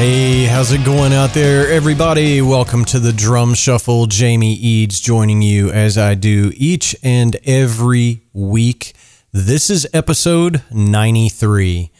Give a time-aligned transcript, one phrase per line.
[0.00, 2.40] Hey, how's it going out there, everybody?
[2.40, 4.06] Welcome to the Drum Shuffle.
[4.06, 8.94] Jamie Eads joining you as I do each and every week.
[9.30, 11.90] This is episode 93.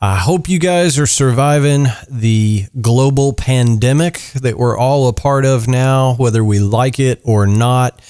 [0.00, 5.68] I hope you guys are surviving the global pandemic that we're all a part of
[5.68, 8.00] now, whether we like it or not.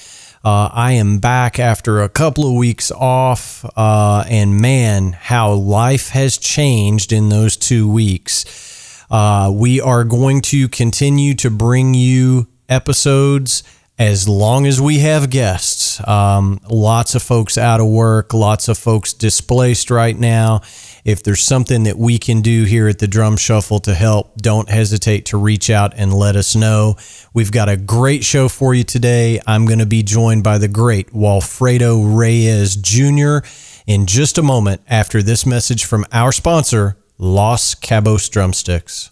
[0.44, 6.10] Uh, I am back after a couple of weeks off, uh, and man, how life
[6.10, 8.70] has changed in those two weeks.
[9.10, 13.62] Uh, we are going to continue to bring you episodes
[13.98, 16.06] as long as we have guests.
[16.06, 20.62] Um, lots of folks out of work, lots of folks displaced right now.
[21.04, 24.68] If there's something that we can do here at the Drum Shuffle to help, don't
[24.68, 26.96] hesitate to reach out and let us know.
[27.32, 29.40] We've got a great show for you today.
[29.46, 33.46] I'm going to be joined by the great Walfredo Reyes Jr.
[33.86, 39.10] in just a moment after this message from our sponsor, Los Cabos Drumsticks.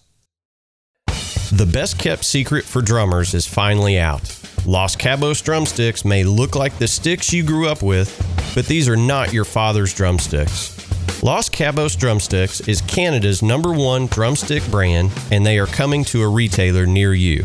[1.53, 4.23] The best kept secret for drummers is finally out.
[4.67, 8.11] Los Cabos drumsticks may look like the sticks you grew up with,
[8.57, 10.77] but these are not your father's drumsticks.
[11.23, 16.29] Los Cabos Drumsticks is Canada's number one drumstick brand, and they are coming to a
[16.29, 17.45] retailer near you.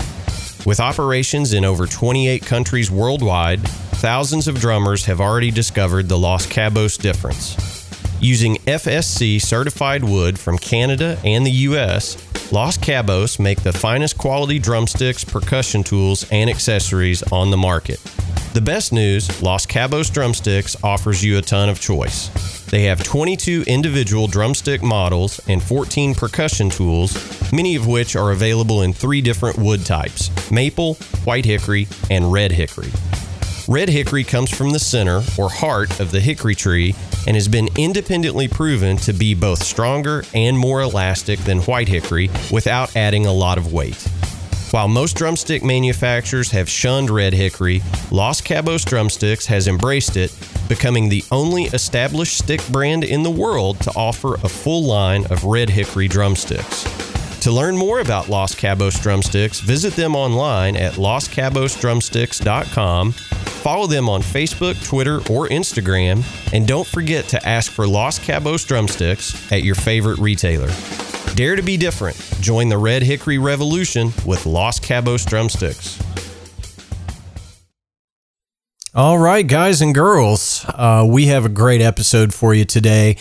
[0.65, 6.47] With operations in over 28 countries worldwide, thousands of drummers have already discovered the Los
[6.47, 7.76] Cabos difference.
[8.19, 12.17] Using FSC certified wood from Canada and the US,
[12.51, 17.99] Los Cabos make the finest quality drumsticks, percussion tools, and accessories on the market.
[18.53, 22.29] The best news Los Cabos Drumsticks offers you a ton of choice.
[22.65, 28.81] They have 22 individual drumstick models and 14 percussion tools, many of which are available
[28.81, 32.89] in three different wood types maple, white hickory, and red hickory.
[33.69, 36.95] Red hickory comes from the center or heart of the hickory tree
[37.27, 42.29] and has been independently proven to be both stronger and more elastic than white hickory
[42.49, 44.01] without adding a lot of weight.
[44.71, 50.33] While most drumstick manufacturers have shunned red hickory, Los Cabos Drumsticks has embraced it,
[50.69, 55.43] becoming the only established stick brand in the world to offer a full line of
[55.43, 56.85] red hickory drumsticks.
[57.41, 63.13] To learn more about Los Cabos Drumsticks, visit them online at loscabosdrumsticks.com
[63.57, 66.23] Follow them on Facebook, Twitter, or Instagram,
[66.53, 70.69] and don't forget to ask for Los Cabos drumsticks at your favorite retailer.
[71.35, 72.15] Dare to be different.
[72.39, 76.01] Join the Red Hickory Revolution with Los Cabos drumsticks.
[78.95, 83.17] All right, guys and girls, uh, we have a great episode for you today.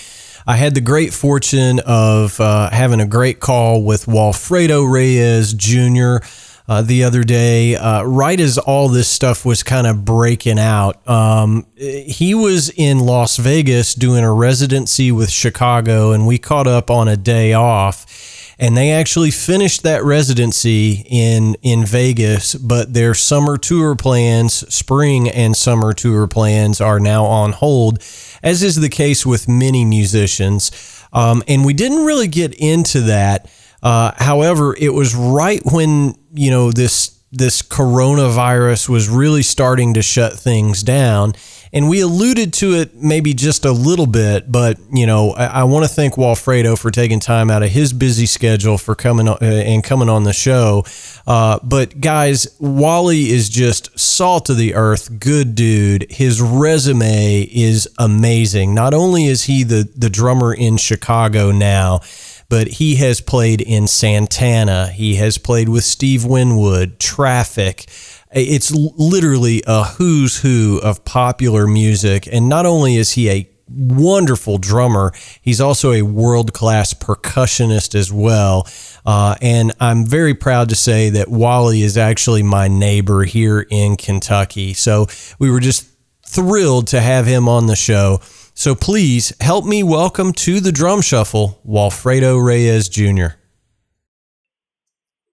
[0.47, 6.25] I had the great fortune of uh, having a great call with Walfredo Reyes Jr
[6.69, 11.06] uh, the other day, uh, right as all this stuff was kind of breaking out.
[11.09, 16.91] Um, he was in Las Vegas doing a residency with Chicago, and we caught up
[16.91, 18.54] on a day off.
[18.59, 25.28] And they actually finished that residency in in Vegas, but their summer tour plans, spring
[25.28, 27.98] and summer tour plans, are now on hold,
[28.43, 30.71] as is the case with many musicians.
[31.12, 33.47] Um, and we didn't really get into that.
[33.83, 40.03] Uh, however, it was right when you know this this coronavirus was really starting to
[40.03, 41.35] shut things down.
[41.73, 45.65] And we alluded to it maybe just a little bit, but you know, I, I
[45.65, 49.37] want to thank Walfredo for taking time out of his busy schedule for coming uh,
[49.41, 50.85] and coming on the show.
[51.27, 56.07] Uh, but guys, Wally is just salt of the earth, good dude.
[56.09, 58.72] His resume is amazing.
[58.72, 62.01] Not only is he the the drummer in Chicago now
[62.48, 64.89] but he has played in Santana.
[64.89, 67.87] He has played with Steve Winwood, Traffic.
[68.33, 72.28] It's literally a who's who of popular music.
[72.31, 78.13] And not only is he a wonderful drummer, he's also a world class percussionist as
[78.13, 78.66] well.
[79.04, 83.97] Uh, and I'm very proud to say that Wally is actually my neighbor here in
[83.97, 84.75] Kentucky.
[84.75, 85.07] So
[85.39, 85.89] we were just
[86.27, 88.21] thrilled to have him on the show.
[88.59, 93.37] So please help me welcome to the drum shuffle Walfredo Reyes Jr.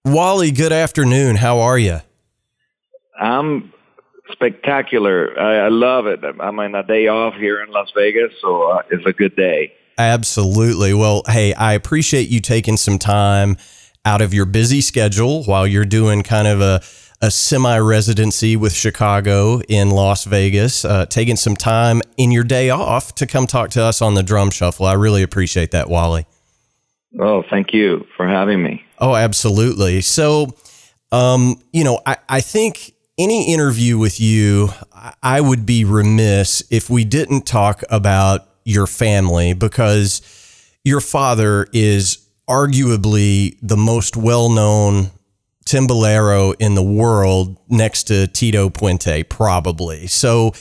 [0.04, 1.36] Wally, good afternoon.
[1.36, 2.00] How are you?
[3.18, 3.72] I'm
[4.30, 5.40] spectacular.
[5.40, 6.20] I, I love it.
[6.22, 9.72] I'm on a day off here in Las Vegas, so uh, it's a good day.
[9.96, 10.92] Absolutely.
[10.92, 13.56] Well, hey, I appreciate you taking some time
[14.04, 16.82] out of your busy schedule while you're doing kind of a,
[17.24, 22.68] a semi residency with Chicago in Las Vegas, uh, taking some time in your day
[22.68, 24.84] off to come talk to us on the drum shuffle.
[24.84, 26.26] I really appreciate that, Wally.
[27.18, 28.84] Oh, thank you for having me.
[28.98, 30.02] Oh, absolutely.
[30.02, 30.54] So,
[31.12, 34.68] um, you know, I, I think any interview with you,
[35.22, 40.20] I would be remiss if we didn't talk about your family because
[40.84, 45.10] your father is arguably the most well known
[45.64, 50.06] timbalero in the world next to Tito Puente, probably.
[50.06, 50.52] So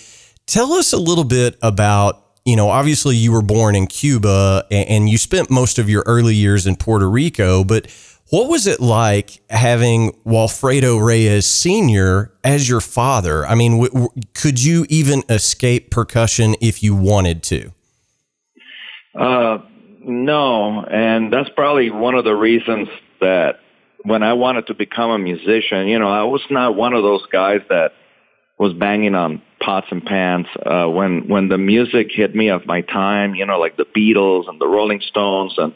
[0.45, 2.19] tell us a little bit about.
[2.45, 6.35] You know, obviously, you were born in Cuba and you spent most of your early
[6.35, 7.87] years in Puerto Rico, but
[8.33, 12.33] what was it like having Walfredo Reyes Sr.
[12.43, 13.45] as your father?
[13.45, 17.71] I mean, w- w- could you even escape percussion if you wanted to?
[19.13, 19.59] Uh,
[20.03, 22.89] no, and that's probably one of the reasons
[23.21, 23.59] that
[24.03, 27.25] when I wanted to become a musician, you know, I was not one of those
[27.31, 27.91] guys that
[28.57, 30.47] was banging on pots and pans.
[30.65, 34.49] Uh, when when the music hit me of my time, you know, like the Beatles
[34.49, 35.73] and the Rolling Stones and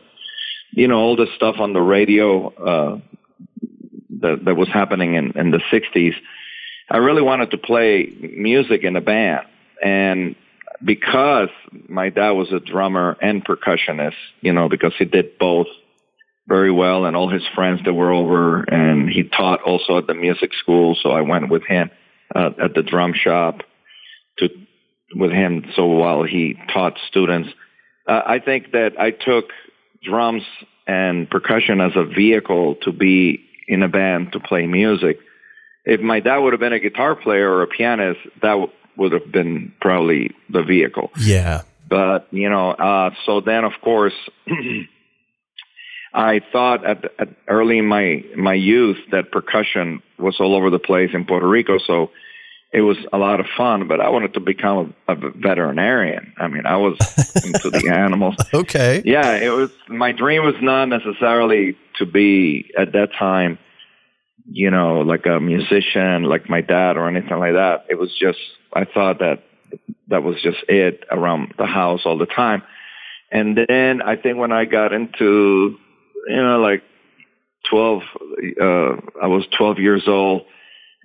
[0.71, 3.00] you know, all the stuff on the radio uh,
[4.21, 6.13] that, that was happening in, in the 60s,
[6.89, 9.47] I really wanted to play music in a band.
[9.83, 10.35] And
[10.83, 11.50] because
[11.88, 15.68] my dad was a drummer and percussionist, you know, because he did both
[16.47, 20.13] very well and all his friends that were over and he taught also at the
[20.13, 20.95] music school.
[21.01, 21.89] So I went with him
[22.33, 23.61] uh, at the drum shop
[24.39, 24.49] to
[25.15, 25.65] with him.
[25.75, 27.49] So while he taught students,
[28.07, 29.45] uh, I think that I took
[30.03, 30.44] drums
[30.85, 35.19] and percussion as a vehicle to be in a band to play music.
[35.85, 39.11] If my dad would have been a guitar player or a pianist, that w- would
[39.11, 41.11] have been probably the vehicle.
[41.19, 41.63] Yeah.
[41.89, 44.13] But, you know, uh, so then of course,
[46.17, 50.79] I thought at, at early in my, my youth that percussion was all over the
[50.79, 51.77] place in Puerto Rico.
[51.77, 52.09] So
[52.73, 56.33] it was a lot of fun, but I wanted to become a, a veterinarian.
[56.37, 56.97] I mean, I was
[57.45, 58.35] into the animals.
[58.51, 59.03] Okay.
[59.05, 63.59] Yeah, it was my dream was not necessarily to be at that time,
[64.49, 67.85] you know, like a musician like my dad or anything like that.
[67.89, 68.39] It was just
[68.73, 69.43] I thought that
[70.07, 72.63] that was just it around the house all the time.
[73.31, 75.77] And then I think when I got into,
[76.27, 76.83] you know, like
[77.69, 78.01] 12,
[78.62, 78.65] uh,
[79.21, 80.45] I was 12 years old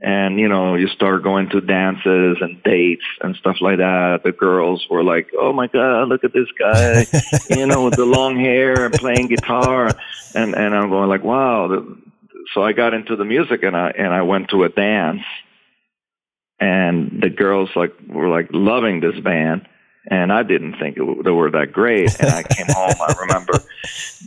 [0.02, 4.22] and you know you start going to dances and dates and stuff like that.
[4.24, 7.06] The girls were like oh my god look at this guy
[7.50, 9.90] you know with the long hair and playing guitar.
[10.34, 11.86] And and i'm going like wow.
[12.52, 15.22] So i got into the music and i and i went to a dance
[16.58, 19.68] and the girls like were like loving this band
[20.10, 22.18] and I didn't think it, they were that great.
[22.20, 22.94] And I came home.
[23.00, 23.54] I remember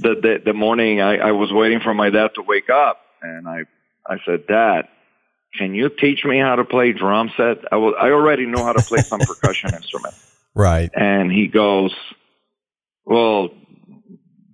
[0.02, 3.48] the, the the morning I, I was waiting for my dad to wake up, and
[3.48, 3.64] I
[4.08, 4.88] I said, Dad,
[5.58, 7.58] can you teach me how to play drum set?
[7.72, 10.14] I, was, I already know how to play some percussion instrument.
[10.54, 10.92] Right.
[10.94, 11.94] And he goes,
[13.06, 13.50] well,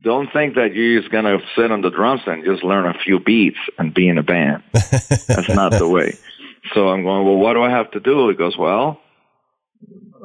[0.03, 2.85] don't think that you're just going to sit on the drum set and just learn
[2.85, 4.63] a few beats and be in a band.
[4.73, 6.17] That's not the way.
[6.75, 8.29] So I'm going, well, what do I have to do?
[8.29, 9.01] He goes, well,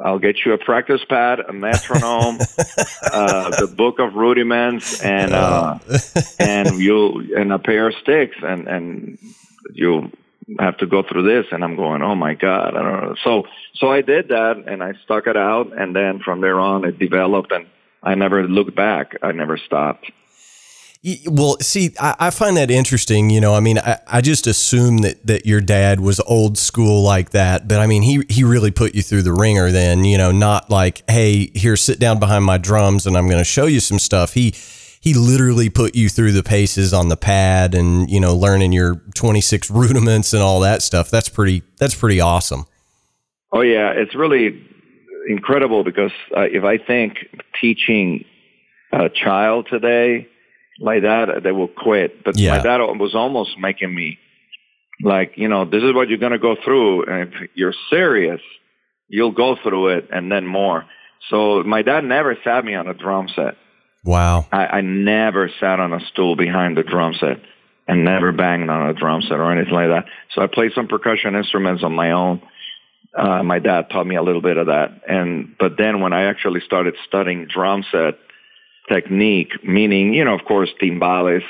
[0.02, 2.38] I'll get you a practice pad, a metronome,
[3.12, 5.78] uh, the book of rudiments, and uh,
[6.38, 9.18] and you and a pair of sticks, and and
[9.72, 10.10] you'll
[10.58, 13.14] have to go through this and I'm going, oh my God, I don't know.
[13.24, 13.44] So,
[13.74, 15.76] so I did that and I stuck it out.
[15.76, 17.66] And then from there on it developed and
[18.02, 19.16] I never looked back.
[19.22, 20.10] I never stopped.
[21.26, 23.30] Well, see, I, I, find that interesting.
[23.30, 27.04] You know, I mean, I, I just assume that, that your dad was old school
[27.04, 30.18] like that, but I mean, he, he really put you through the ringer then, you
[30.18, 33.66] know, not like, hey, here, sit down behind my drums and I'm going to show
[33.66, 34.34] you some stuff.
[34.34, 34.52] He,
[35.00, 38.96] he literally put you through the paces on the pad and you know learning your
[39.14, 42.64] 26 rudiments and all that stuff that's pretty that's pretty awesome
[43.52, 44.66] oh yeah it's really
[45.28, 47.18] incredible because uh, if i think
[47.60, 48.24] teaching
[48.92, 50.26] a child today
[50.80, 52.56] like that they will quit but yeah.
[52.56, 54.18] my dad was almost making me
[55.02, 58.40] like you know this is what you're going to go through and if you're serious
[59.08, 60.84] you'll go through it and then more
[61.30, 63.56] so my dad never sat me on a drum set
[64.06, 64.46] Wow.
[64.52, 67.38] I, I never sat on a stool behind the drum set
[67.88, 70.06] and never banged on a drum set or anything like that.
[70.32, 72.40] So I played some percussion instruments on my own.
[73.16, 75.02] Uh, my dad taught me a little bit of that.
[75.08, 78.18] And, but then when I actually started studying drum set
[78.88, 81.44] technique, meaning, you know, of course, timbales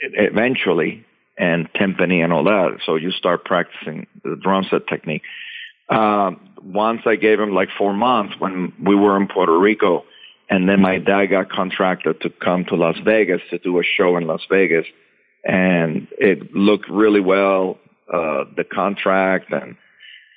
[0.00, 1.04] eventually
[1.38, 2.78] and timpani and all that.
[2.84, 5.22] So you start practicing the drum set technique.
[5.88, 10.04] Uh, once I gave him like four months when we were in Puerto Rico,
[10.48, 14.16] And then my dad got contracted to come to Las Vegas to do a show
[14.16, 14.86] in Las Vegas.
[15.44, 17.78] And it looked really well,
[18.12, 19.76] uh, the contract and,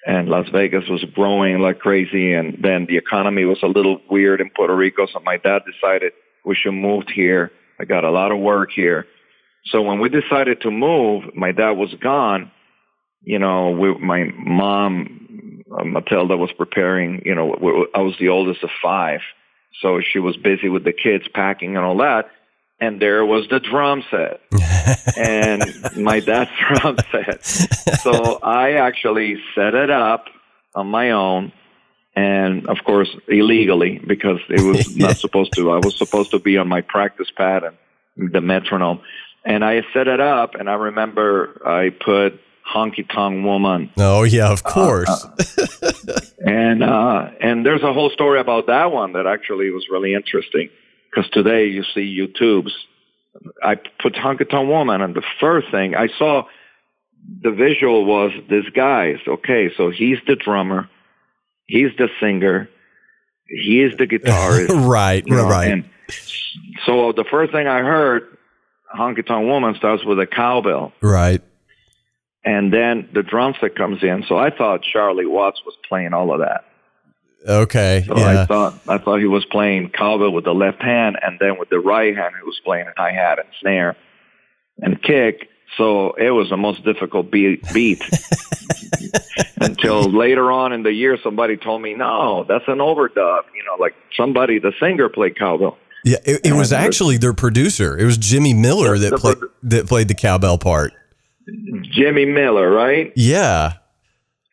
[0.08, 2.34] and Las Vegas was growing like crazy.
[2.34, 5.06] And then the economy was a little weird in Puerto Rico.
[5.06, 6.14] So my dad decided
[6.46, 7.52] we should move here.
[7.78, 9.06] I got a lot of work here.
[9.66, 12.50] So when we decided to move, my dad was gone.
[13.22, 17.22] You know, we, my mom, uh, Matilda, was preparing.
[17.26, 19.20] You know, I was the oldest of five,
[19.82, 22.30] so she was busy with the kids packing and all that.
[22.80, 24.42] And there was the drum set,
[25.18, 25.64] and
[25.98, 27.44] my dad's drum set.
[27.44, 30.26] So I actually set it up
[30.76, 31.52] on my own
[32.18, 35.72] and of course illegally because it was not supposed to.
[35.72, 37.78] I was supposed to be on my practice pad and
[38.34, 39.02] the metronome,
[39.46, 43.92] and I set it up, and I remember I put honky tonk woman.
[43.98, 45.10] Oh yeah, of course.
[45.10, 49.86] Uh, uh, and uh, and there's a whole story about that one that actually was
[49.92, 50.70] really interesting
[51.10, 52.74] because today you see YouTube's.
[53.64, 56.44] I put honky tonk woman, and the first thing I saw,
[57.42, 59.16] the visual was this guy.
[59.28, 60.90] Okay, so he's the drummer,
[61.68, 62.70] he's the singer,
[63.48, 64.70] he is the guitarist.
[64.88, 65.72] right, you know, right.
[65.72, 65.90] And
[66.86, 68.24] so the first thing I heard
[68.96, 70.94] honky tonk woman starts with a cowbell.
[71.02, 71.42] Right.
[72.44, 74.24] And then the drum set comes in.
[74.28, 76.64] So I thought Charlie Watts was playing all of that.
[77.46, 78.04] Okay.
[78.08, 78.42] So yeah.
[78.42, 81.70] I thought I thought he was playing cowbell with the left hand, and then with
[81.70, 83.96] the right hand he was playing hi hat and snare
[84.80, 85.50] and kick.
[85.78, 88.02] So it was the most difficult beat, beat.
[89.62, 93.42] until later on in the year somebody told me, no, that's an overdub.
[93.56, 95.78] You know, like somebody, the singer played cowbell.
[96.04, 97.98] Yeah, it, it was actually their producer.
[97.98, 100.94] It was Jimmy Miller that played that played the cowbell part.
[101.92, 103.12] Jimmy Miller, right?
[103.16, 103.74] Yeah.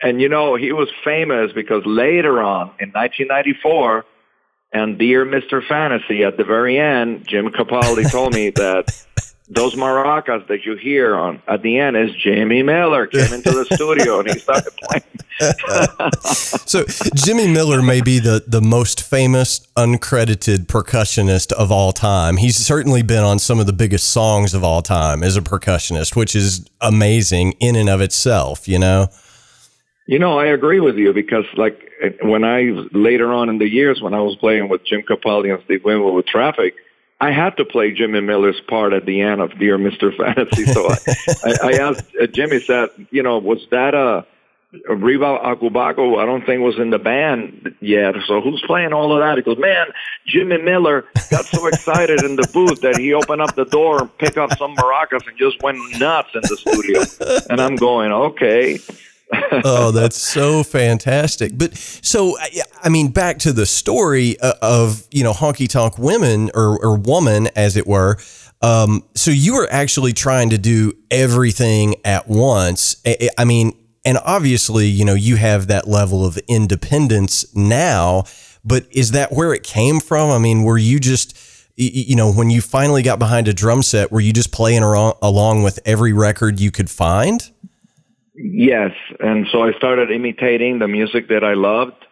[0.05, 4.05] And you know, he was famous because later on in 1994,
[4.75, 5.67] and Dear Mr.
[5.67, 9.07] Fantasy, at the very end, Jim Capaldi told me that
[9.49, 13.65] those maracas that you hear on at the end is Jimmy Miller came into the
[13.75, 15.05] studio and he started playing.
[16.67, 16.85] so
[17.15, 22.37] Jimmy Miller may be the the most famous uncredited percussionist of all time.
[22.37, 26.15] He's certainly been on some of the biggest songs of all time as a percussionist,
[26.15, 29.09] which is amazing in and of itself, you know.
[30.07, 31.81] You know, I agree with you because like
[32.23, 35.63] when I later on in the years when I was playing with Jim Capaldi and
[35.65, 36.75] Steve Winwood with Traffic,
[37.21, 40.15] I had to play Jimmy Miller's part at the end of Dear Mr.
[40.17, 40.67] Fantasy.
[40.67, 40.97] So I,
[41.45, 44.27] I, I asked uh, Jimmy, said, you know, was that a,
[44.91, 46.21] Rebop Kwaku Baah?
[46.21, 48.17] I don't think was in the band yet.
[48.27, 49.37] So who's playing all of that?
[49.37, 49.87] He goes, man,
[50.27, 54.19] Jimmy Miller got so excited in the booth that he opened up the door and
[54.19, 57.45] picked up some maracas and just went nuts in the studio.
[57.49, 58.81] And I'm going, okay
[59.65, 61.57] oh, that's so fantastic.
[61.57, 62.37] But so,
[62.83, 66.97] I mean, back to the story uh, of, you know, honky tonk women or, or
[66.97, 68.19] woman, as it were.
[68.63, 72.97] Um, so you were actually trying to do everything at once.
[73.37, 73.73] I mean,
[74.05, 78.25] and obviously, you know, you have that level of independence now,
[78.65, 80.31] but is that where it came from?
[80.31, 81.37] I mean, were you just,
[81.77, 85.63] you know, when you finally got behind a drum set, were you just playing along
[85.63, 87.51] with every record you could find?
[88.35, 92.05] Yes, and so I started imitating the music that I loved.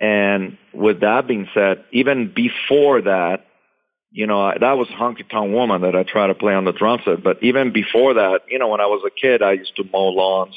[0.00, 3.46] And with that being said, even before that,
[4.10, 7.00] you know, that was Honky Tonk Woman that I tried to play on the drum
[7.04, 7.22] set.
[7.22, 10.08] But even before that, you know, when I was a kid, I used to mow
[10.08, 10.54] lawns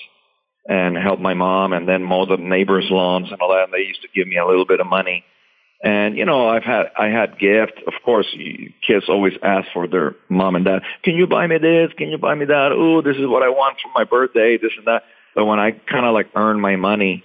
[0.67, 3.65] and help my mom and then mow the neighbors' lawns and all that.
[3.65, 5.23] And they used to give me a little bit of money.
[5.83, 7.81] And you know, I've had I had gifts.
[7.85, 8.27] Of course,
[8.85, 10.81] kids always ask for their mom and dad.
[11.03, 11.91] Can you buy me this?
[11.97, 12.71] Can you buy me that?
[12.71, 14.57] Oh, this is what I want for my birthday.
[14.57, 15.03] This and that.
[15.35, 17.23] But when I kind of like earned my money,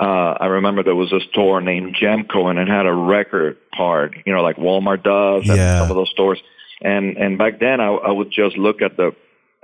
[0.00, 4.16] uh, I remember there was a store named Gemco, and it had a record part.
[4.24, 5.80] You know, like Walmart does, and yeah.
[5.80, 6.40] some of those stores.
[6.80, 9.12] And and back then, I, I would just look at the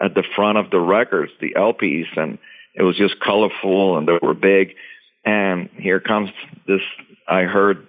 [0.00, 2.38] at the front of the records, the LPs, and
[2.74, 4.74] it was just colorful, and they were big.
[5.24, 6.30] And here comes
[6.66, 6.82] this.
[7.26, 7.86] I heard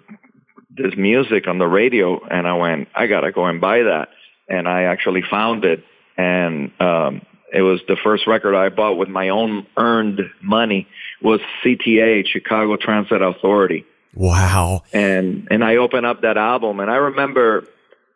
[0.69, 4.09] this music on the radio and I went, I gotta go and buy that.
[4.47, 5.83] And I actually found it
[6.17, 7.21] and um
[7.51, 10.87] it was the first record I bought with my own earned money
[11.21, 13.85] was CTA, Chicago Transit Authority.
[14.13, 14.83] Wow.
[14.93, 17.67] And and I opened up that album and I remember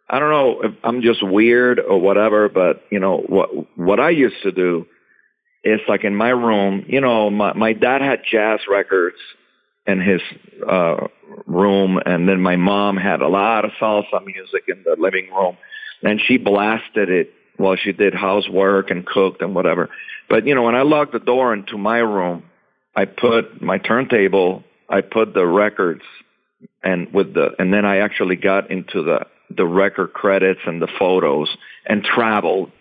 [0.10, 4.12] I don't know if I'm just weird or whatever, but you know what what I
[4.12, 4.86] used to do
[5.64, 9.18] is like in my room, you know, my my dad had jazz records
[9.88, 10.22] in his
[10.68, 11.08] uh
[11.46, 15.58] room and then my mom had a lot of salsa music in the living room
[16.04, 19.90] and she blasted it while she did housework and cooked and whatever
[20.30, 22.44] but you know when i locked the door into my room
[22.96, 26.04] i put my turntable i put the records
[26.84, 30.88] and with the and then I actually got into the the record credits and the
[31.00, 31.50] photos
[31.86, 32.72] and traveled.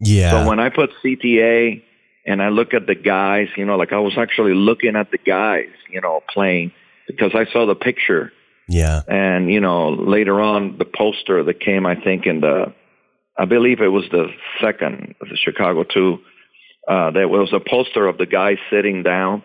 [0.00, 0.30] Yeah.
[0.30, 1.82] So when I put CTA
[2.26, 5.18] and I look at the guys, you know, like I was actually looking at the
[5.18, 6.72] guys, you know, playing
[7.10, 8.32] because I saw the picture.
[8.68, 9.02] Yeah.
[9.08, 12.72] And, you know, later on the poster that came, I think in the,
[13.36, 14.28] I believe it was the
[14.60, 16.18] second, the Chicago 2,
[16.88, 19.42] uh, there was a poster of the guy sitting down.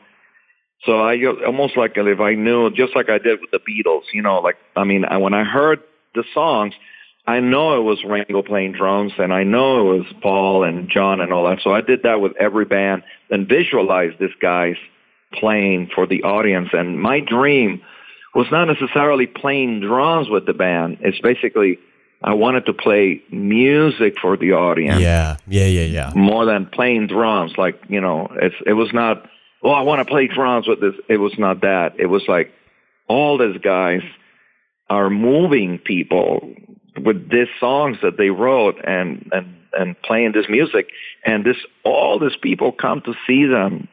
[0.85, 4.21] So I almost like if I knew, just like I did with the Beatles, you
[4.21, 5.81] know, like, I mean, I, when I heard
[6.13, 6.73] the songs,
[7.27, 11.21] I know it was Ringo playing drums and I know it was Paul and John
[11.21, 11.59] and all that.
[11.63, 14.75] So I did that with every band and visualized this guy's
[15.33, 16.69] playing for the audience.
[16.73, 17.81] And my dream
[18.33, 20.97] was not necessarily playing drums with the band.
[21.01, 21.79] It's basically
[22.23, 25.01] I wanted to play music for the audience.
[25.01, 26.11] Yeah, yeah, yeah, yeah.
[26.15, 27.53] More than playing drums.
[27.57, 29.25] Like, you know, it's it was not,
[29.63, 30.95] oh, I want to play drums with this.
[31.07, 31.99] It was not that.
[31.99, 32.51] It was like
[33.07, 34.01] all these guys
[34.89, 36.53] are moving people
[36.97, 40.87] with these songs that they wrote and and and playing this music
[41.25, 43.87] and this all these people come to see them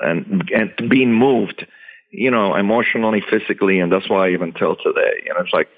[0.00, 1.66] and and being moved
[2.10, 5.68] you know emotionally physically and that's why I even till today you know it's like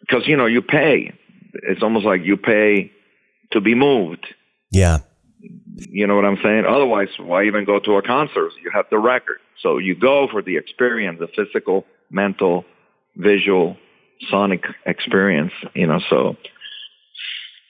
[0.00, 1.12] because you know you pay.
[1.54, 2.92] It's almost like you pay
[3.52, 4.26] to be moved.
[4.70, 4.98] Yeah.
[5.74, 6.64] you know what I'm saying?
[6.66, 8.52] Otherwise why even go to a concert?
[8.62, 9.38] You have the record.
[9.62, 12.64] So you go for the experience the physical mental
[13.16, 13.76] visual
[14.30, 16.36] sonic experience, you know, so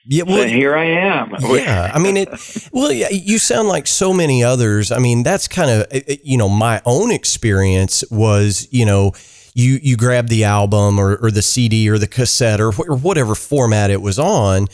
[0.09, 1.35] Yeah, well, here I am.
[1.41, 1.91] yeah.
[1.93, 2.29] I mean, it.
[2.73, 4.93] Well, yeah, you sound like so many others.
[4.93, 9.13] I mean, that's kind of eh, eh, you know my own experience was you know
[9.55, 12.97] you you grab the album or, or the CD or the cassette or, wh- or
[12.97, 14.69] whatever format it was on,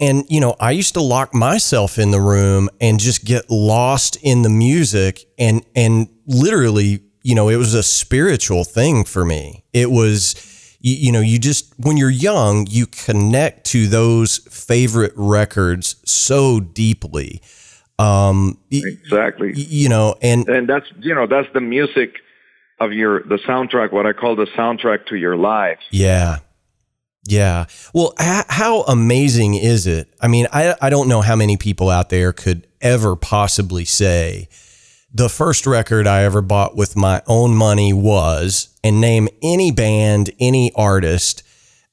[0.00, 4.16] and you know I used to lock myself in the room and just get lost
[4.22, 9.64] in the music and and literally you know it was a spiritual thing for me.
[9.72, 10.34] It was
[10.84, 16.60] you, you know, you just when you're young, you connect to those favorite records so
[16.60, 17.40] deeply.
[17.98, 19.54] Um, exactly.
[19.54, 22.16] You know, and and that's you know that's the music
[22.78, 23.92] of your the soundtrack.
[23.92, 25.78] What I call the soundtrack to your life.
[25.90, 26.40] Yeah.
[27.26, 27.64] Yeah.
[27.94, 30.12] Well, h- how amazing is it?
[30.20, 34.50] I mean, I, I don't know how many people out there could ever possibly say
[35.14, 40.30] the first record I ever bought with my own money was, and name any band,
[40.40, 41.44] any artist,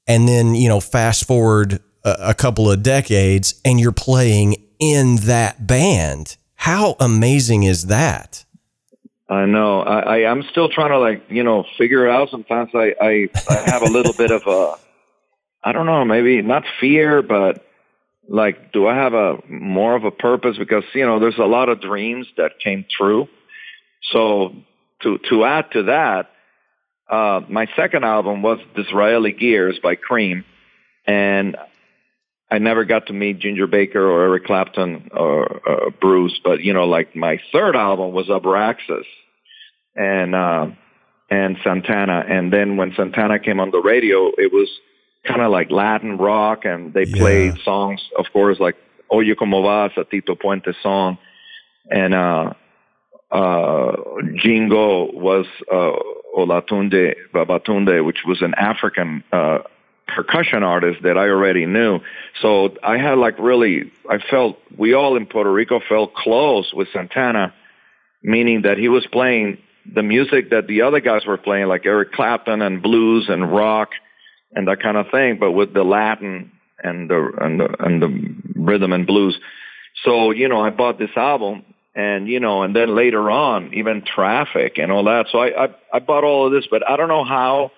[0.08, 5.18] and then, you know, fast forward a, a couple of decades and you're playing in
[5.18, 6.36] that band.
[6.56, 8.44] How amazing is that?
[9.30, 9.82] I know.
[9.82, 12.30] I, I I'm still trying to like you know figure it out.
[12.30, 14.76] Sometimes I I, I have a little bit of a
[15.64, 17.66] I don't know maybe not fear but
[18.28, 21.70] like do I have a more of a purpose because you know there's a lot
[21.70, 23.28] of dreams that came true.
[24.12, 24.56] So
[25.02, 26.30] to to add to that,
[27.10, 30.46] uh, my second album was Disraeli Gears by Cream,
[31.06, 31.58] and
[32.52, 36.74] I never got to meet Ginger Baker or Eric Clapton or uh, Bruce, but you
[36.74, 39.06] know, like my third album was Abraxas
[39.96, 40.68] and uh,
[41.30, 44.70] and Santana, and then when Santana came on the radio, it was
[45.26, 47.18] kind of like Latin rock, and they Yeah.
[47.18, 48.76] played songs, of course, like
[49.14, 51.18] Oye Como Vas, a Tito Puente song,
[51.90, 52.54] and uh,
[53.32, 53.96] uh,
[54.36, 55.92] Jingo was uh,
[56.38, 59.60] Olatunde Babatunde, which was an African uh,
[60.08, 62.00] percussion artist that I already knew.
[62.42, 66.88] So I had like really, I felt we all in Puerto Rico felt close with
[66.92, 67.54] Santana,
[68.24, 69.58] meaning that he was playing
[69.96, 73.90] the music that the other guys were playing, like Eric Clapton and blues and rock
[74.54, 76.52] and that kind of thing, but with the Latin
[76.84, 79.38] and the and the and the rhythm and blues.
[80.04, 81.64] So you know, I bought this album,
[81.96, 85.28] and you know, and then later on, even Traffic and all that.
[85.32, 87.72] So I I, I bought all of this, but I don't know how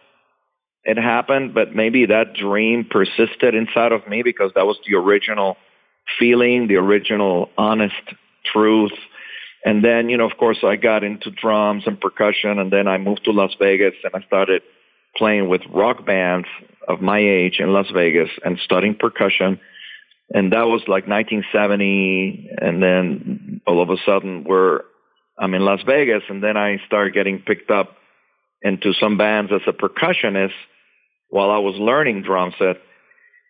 [0.84, 5.58] it happened, but maybe that dream persisted inside of me because that was the original
[6.20, 7.96] feeling, the original honest
[8.52, 8.92] truth.
[9.66, 12.98] And then, you know, of course, I got into drums and percussion, and then I
[12.98, 14.62] moved to Las Vegas and I started
[15.16, 16.48] playing with rock bands
[16.88, 19.60] of my age in Las Vegas and studying percussion.
[20.34, 22.50] And that was like 1970.
[22.60, 24.82] And then all of a sudden we're,
[25.38, 27.96] I'm in Las Vegas and then I started getting picked up
[28.62, 30.54] into some bands as a percussionist
[31.30, 32.78] while I was learning drum set.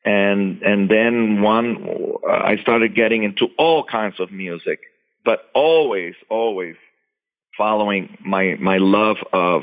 [0.06, 1.88] And, and then one,
[2.30, 4.80] I started getting into all kinds of music,
[5.23, 6.76] but always, always
[7.58, 9.62] following my, my love of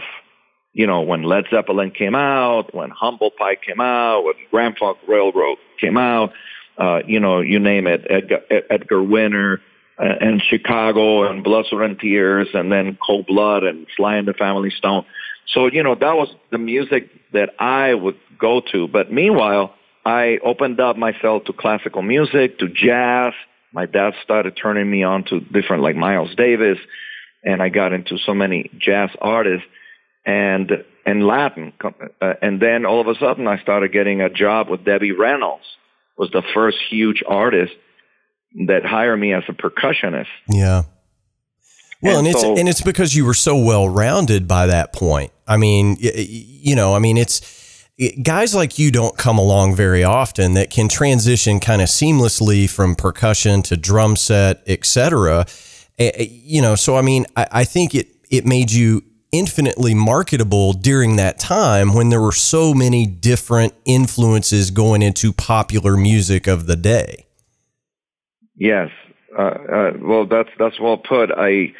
[0.72, 4.98] you know, when Led Zeppelin came out, when Humble Pie came out, when Grand Funk
[5.08, 6.32] Railroad came out,
[6.78, 9.60] uh, you know, you name it, Edgar, Edgar Winter
[9.98, 14.32] uh, and Chicago and Blood, and Tears and then Cold Blood and Sly and the
[14.32, 15.04] Family Stone.
[15.48, 18.86] So, you know, that was the music that I would go to.
[18.86, 19.74] But meanwhile,
[20.06, 23.34] I opened up myself to classical music, to jazz.
[23.72, 26.78] My dad started turning me on to different, like Miles Davis,
[27.44, 29.66] and I got into so many jazz artists
[30.24, 30.70] and
[31.06, 31.72] and Latin.
[31.82, 35.64] Uh, and then all of a sudden, I started getting a job with Debbie Reynolds.
[36.16, 37.72] Was the first huge artist
[38.66, 40.26] that hired me as a percussionist.
[40.48, 40.82] Yeah.
[42.02, 44.92] Well, and, and so, it's and it's because you were so well rounded by that
[44.92, 45.32] point.
[45.46, 47.86] I mean, you know, I mean, it's
[48.22, 52.94] guys like you don't come along very often that can transition kind of seamlessly from
[52.94, 55.44] percussion to drum set, etc.
[55.98, 61.16] You know, so I mean, I, I think it it made you infinitely marketable during
[61.16, 66.76] that time when there were so many different influences going into popular music of the
[66.76, 67.26] day.
[68.56, 68.90] Yes,
[69.38, 71.30] uh, uh, well, that's that's well put.
[71.30, 71.72] I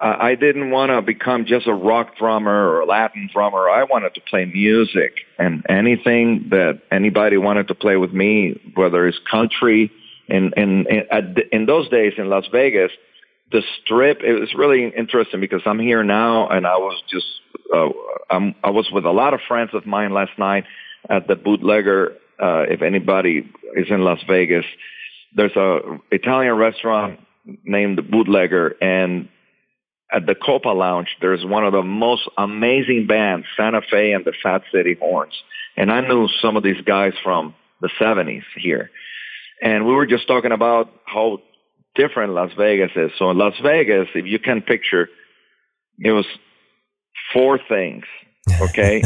[0.00, 3.68] I didn't want to become just a rock drummer or a Latin drummer.
[3.68, 9.06] I wanted to play music and anything that anybody wanted to play with me, whether
[9.06, 9.90] it's country.
[10.28, 12.92] In in in, in those days in Las Vegas,
[13.50, 17.26] the strip it was really interesting because I'm here now and I was just
[17.74, 17.88] uh,
[18.30, 20.64] I'm, I was with a lot of friends of mine last night
[21.08, 22.14] at the bootlegger.
[22.40, 24.64] Uh, if anybody is in Las Vegas,
[25.34, 27.20] there's a Italian restaurant
[27.64, 29.28] named the Bootlegger, and
[30.12, 34.32] at the Copa Lounge, there's one of the most amazing bands, Santa Fe and the
[34.42, 35.34] Fat City Horns.
[35.76, 38.90] And I knew some of these guys from the 70s here.
[39.60, 41.40] And we were just talking about how
[41.98, 43.10] different Las Vegas is.
[43.18, 45.08] So in Las Vegas, if you can picture,
[45.98, 46.24] it was
[47.32, 48.04] four things,
[48.62, 49.02] okay?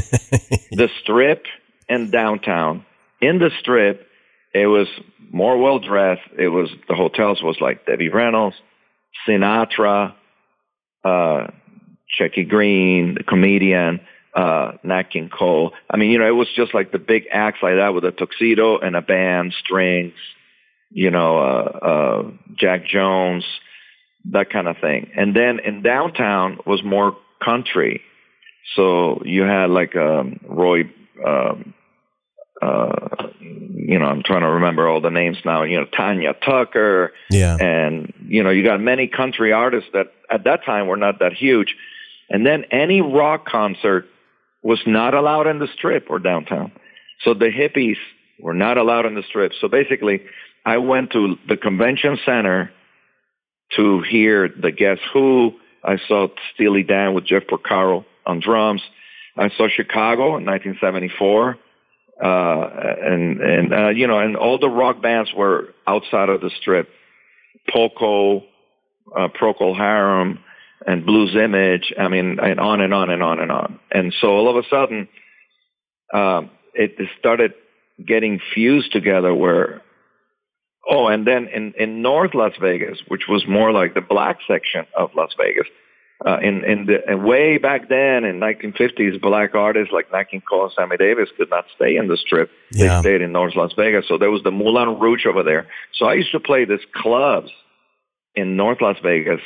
[0.70, 1.44] the strip
[1.88, 2.85] and downtown.
[3.20, 4.07] In the strip,
[4.55, 4.87] it was
[5.33, 6.28] more well dressed.
[6.38, 8.57] It was, the hotels was like Debbie Reynolds,
[9.26, 10.14] Sinatra,
[11.05, 11.46] uh,
[12.20, 14.00] Shecky Greene, the comedian,
[14.35, 15.72] uh, Nat King Cole.
[15.88, 18.12] I mean, you know, it was just like the big acts like that with a
[18.12, 20.14] tuxedo and a band, strings,
[20.92, 23.44] you know, uh, uh, Jack Jones,
[24.31, 25.11] that kind of thing.
[25.16, 28.02] And then in downtown was more country.
[28.76, 30.83] So you had like um, Roy,
[31.26, 31.74] um,
[32.61, 35.64] uh, you know, I'm trying to remember all the names now.
[35.64, 37.12] You know, Tanya Tucker.
[37.31, 37.57] Yeah.
[37.57, 41.33] And you know, you got many country artists that at that time were not that
[41.33, 41.74] huge.
[42.31, 44.07] And then any rock concert
[44.62, 46.72] was not allowed in the strip or downtown.
[47.24, 47.96] So the hippies
[48.40, 49.52] were not allowed in the strip.
[49.61, 50.22] So basically,
[50.64, 52.70] I went to the convention center
[53.77, 55.55] to hear the Guess Who.
[55.83, 58.83] I saw Steely Dan with Jeff Porcaro on drums.
[59.37, 61.59] I saw Chicago in 1974
[62.22, 62.70] uh,
[63.03, 66.88] and and uh, you know, and all the rock bands were outside of the strip.
[67.68, 68.38] Poco,
[69.16, 70.38] uh, Procol Harum,
[70.87, 71.92] and Blues Image.
[71.98, 73.81] I mean, and on and on and on and on.
[73.90, 75.09] And so all of a sudden,
[76.12, 76.42] uh,
[76.75, 77.55] it started
[78.07, 79.35] getting fused together.
[79.35, 79.83] Where
[80.88, 84.87] oh, and then in in North Las Vegas, which was more like the black section
[84.97, 85.66] of Las Vegas,
[86.27, 90.42] uh, in in the and way back then in 1950s, black artists like Nat King
[90.49, 92.51] Cole and Sammy Davis could not stay in the strip.
[92.71, 92.97] Yeah.
[92.97, 95.66] They stayed in North Las Vegas, so there was the Moulin Rouge over there.
[95.95, 97.51] So I used to play these clubs
[98.35, 99.40] in North Las Vegas,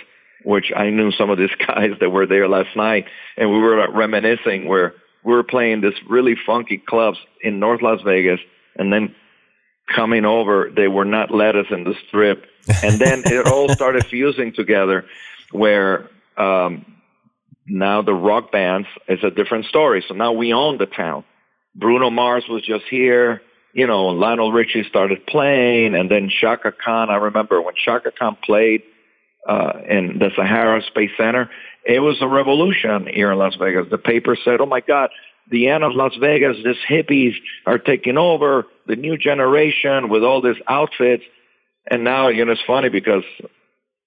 [0.44, 3.90] which I knew some of these guys that were there last night, and we were
[3.90, 4.94] reminiscing where
[5.24, 8.40] we were playing this really funky clubs in North Las Vegas,
[8.76, 9.14] and then
[9.94, 12.44] coming over, they were not let us in the strip,
[12.82, 15.04] and then it all started fusing together,
[15.52, 16.84] where um,
[17.66, 20.04] now the rock bands is a different story.
[20.06, 21.24] So now we own the town.
[21.74, 23.42] Bruno Mars was just here.
[23.72, 27.10] You know, Lionel Richie started playing, and then Chaka Khan.
[27.10, 28.82] I remember when Chaka Khan played
[29.46, 31.50] uh, in the Sahara Space Center.
[31.84, 33.86] It was a revolution here in Las Vegas.
[33.90, 35.10] The paper said, "Oh my God,
[35.50, 36.56] the end of Las Vegas.
[36.64, 37.34] These hippies
[37.66, 41.24] are taking over the new generation with all these outfits."
[41.88, 43.24] And now, you know, it's funny because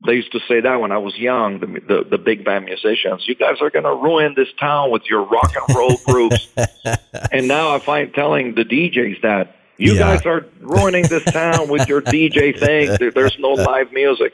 [0.05, 3.27] they used to say that when I was young, the, the, the big band musicians,
[3.27, 6.47] you guys are going to ruin this town with your rock and roll groups.
[7.31, 9.99] and now I find telling the DJs that you yeah.
[9.99, 13.11] guys are ruining this town with your DJ thing.
[13.13, 14.33] There's no live music.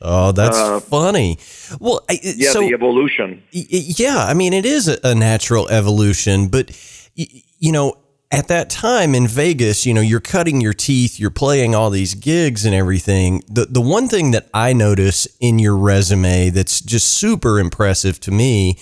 [0.00, 1.38] Oh, that's uh, funny.
[1.80, 3.42] Well, yeah, so, the evolution.
[3.50, 6.70] Yeah, I mean, it is a natural evolution, but
[7.14, 7.96] you know,
[8.30, 12.14] at that time in Vegas, you know, you're cutting your teeth, you're playing all these
[12.14, 13.42] gigs and everything.
[13.48, 18.30] The the one thing that I notice in your resume that's just super impressive to
[18.30, 18.78] me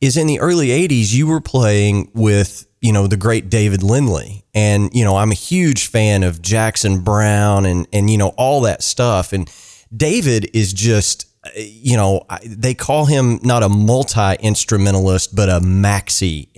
[0.00, 4.44] is in the early 80s you were playing with, you know, the great David Lindley.
[4.54, 8.60] And, you know, I'm a huge fan of Jackson Browne and and you know all
[8.62, 9.48] that stuff and
[9.94, 16.48] David is just you know, they call him not a multi instrumentalist, but a maxi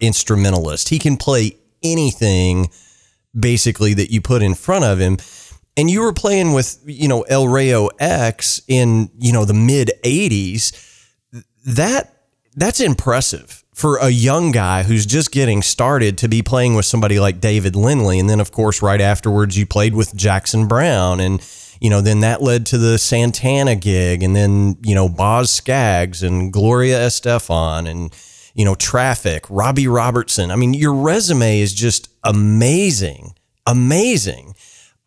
[0.00, 0.88] instrumentalist.
[0.88, 2.70] He can play anything
[3.38, 5.18] basically that you put in front of him.
[5.76, 9.92] And you were playing with, you know, El Rayo X in, you know, the mid
[10.04, 11.08] 80s.
[11.64, 12.12] That
[12.56, 17.18] that's impressive for a young guy who's just getting started to be playing with somebody
[17.18, 18.18] like David Lindley.
[18.18, 21.40] And then, of course, right afterwards, you played with Jackson Browne And,
[21.82, 24.22] you know, then that led to the Santana gig.
[24.22, 28.16] And then, you know, Boz Scaggs and Gloria Estefan and,
[28.54, 30.52] you know, Traffic, Robbie Robertson.
[30.52, 33.34] I mean, your resume is just amazing,
[33.66, 34.54] amazing.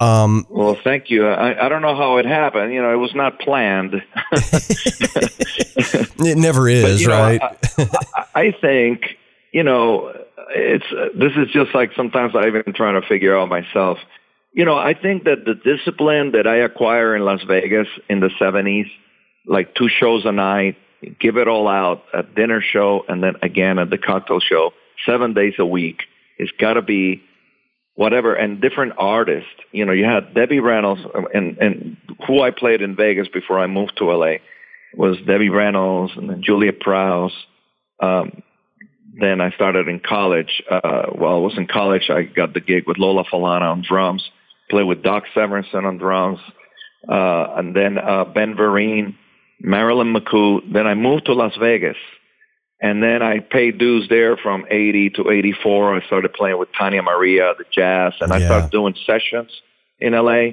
[0.01, 1.25] Um, well, thank you.
[1.25, 2.73] I, I don't know how it happened.
[2.73, 3.93] You know, it was not planned.
[4.33, 7.39] it never is, but, right?
[7.77, 7.85] Know,
[8.17, 9.15] I, I, think
[9.53, 10.11] you know
[10.49, 13.97] it's uh, this is just like sometimes I even trying to figure out myself.
[14.55, 18.29] You know, I think that the discipline that I acquire in Las Vegas in the
[18.39, 18.89] '70s,
[19.45, 20.77] like two shows a night,
[21.19, 24.71] give it all out at dinner show and then again at the cocktail show,
[25.05, 26.03] seven days a week,
[26.37, 27.21] it's got to be
[27.95, 29.49] whatever, and different artists.
[29.73, 31.01] You know, you had Debbie Reynolds,
[31.33, 34.37] and and who I played in Vegas before I moved to LA
[34.93, 37.33] was Debbie Reynolds and then Juliet Prowse.
[38.01, 38.41] Um,
[39.19, 40.63] then I started in college.
[40.69, 44.29] Uh, while I was in college, I got the gig with Lola Falana on drums,
[44.69, 46.39] played with Doc Severinsen on drums,
[47.07, 49.15] uh, and then uh, Ben Vereen,
[49.59, 50.61] Marilyn McCoo.
[50.71, 51.97] Then I moved to Las Vegas
[52.81, 55.95] and then I paid dues there from 80 to 84.
[55.95, 59.49] I started playing with Tania Maria, the jazz, and I started doing sessions
[59.99, 60.51] in LA.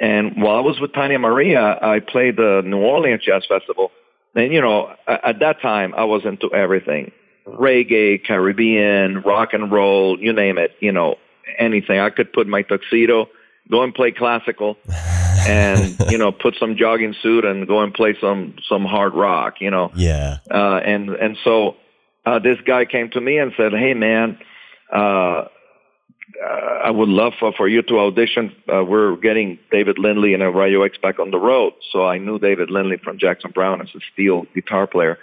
[0.00, 3.90] And while I was with Tania Maria, I played the New Orleans Jazz Festival.
[4.36, 7.10] And, you know, at that time, I was into everything.
[7.46, 11.16] Reggae, Caribbean, rock and roll, you name it, you know,
[11.58, 11.98] anything.
[11.98, 13.26] I could put my tuxedo,
[13.70, 14.76] go and play classical.
[15.46, 19.60] and you know put some jogging suit and go and play some some hard rock
[19.60, 21.76] you know yeah uh and and so
[22.26, 24.36] uh this guy came to me and said hey man
[24.92, 25.44] uh
[26.44, 28.54] I would love for, for you to audition.
[28.72, 31.72] Uh, we're getting David Lindley and El Rayo X back on the road.
[31.90, 35.18] So I knew David Lindley from Jackson Browne as a steel guitar player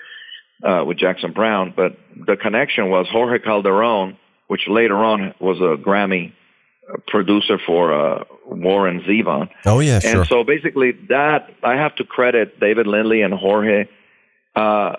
[0.63, 1.73] uh, with Jackson Browne.
[1.75, 6.33] But the connection was Jorge Calderon, which later on was a Grammy
[7.07, 9.49] producer for uh, Warren Zevon.
[9.65, 10.21] Oh yeah, sure.
[10.21, 13.87] And so basically, that I have to credit David Lindley and Jorge.
[14.55, 14.95] Uh,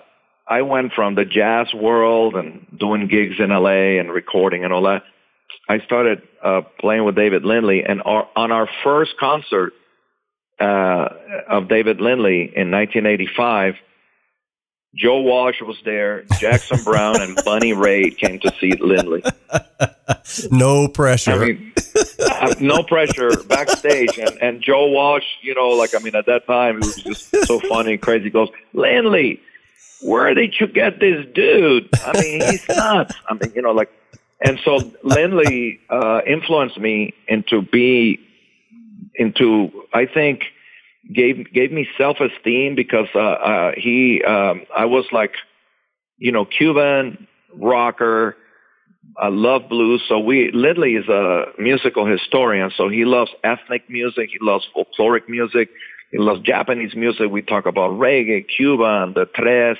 [0.47, 4.83] I went from the jazz world and doing gigs in LA and recording and all
[4.83, 5.03] that.
[5.67, 9.73] I started uh, playing with David Lindley, and our, on our first concert
[10.59, 11.09] uh,
[11.49, 13.75] of David Lindley in 1985,
[14.95, 19.21] Joe Walsh was there, Jackson Browne and Bonnie Raitt came to see Lindley.
[20.51, 21.31] no pressure.
[21.31, 21.73] I mean,
[22.59, 24.17] no pressure backstage.
[24.17, 27.45] And, and Joe Walsh, you know, like, I mean, at that time, it was just
[27.45, 28.25] so funny and crazy.
[28.25, 29.41] He goes, Lindley,
[30.01, 31.89] where did you get this dude?
[32.05, 33.15] I mean, he's nuts.
[33.29, 33.91] I mean, you know, like,
[34.41, 38.19] and so Lindley uh, influenced me into be,
[39.15, 40.43] into, I think,
[41.13, 45.33] gave gave me self esteem because uh, uh, he um, I was like,
[46.17, 48.35] you know, Cuban rocker.
[49.17, 50.03] I love blues.
[50.09, 52.71] So we Lindley is a musical historian.
[52.75, 54.29] So he loves ethnic music.
[54.31, 55.69] He loves folkloric music.
[56.11, 57.29] He loves Japanese music.
[57.29, 59.77] We talk about reggae, Cuban, the tres,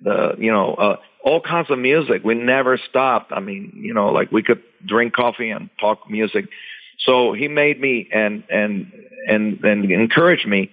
[0.00, 2.22] the you know uh, all kinds of music.
[2.24, 3.32] We never stopped.
[3.32, 6.46] I mean, you know, like we could drink coffee and talk music.
[7.06, 8.92] So he made me and and
[9.28, 10.70] and and encouraged me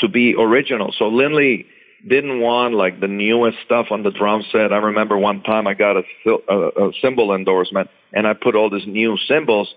[0.00, 0.92] to be original.
[0.98, 1.66] So Lindley
[2.06, 4.72] didn't want like the newest stuff on the drum set.
[4.72, 6.02] I remember one time I got a,
[6.48, 9.74] a, a cymbal endorsement and I put all these new cymbals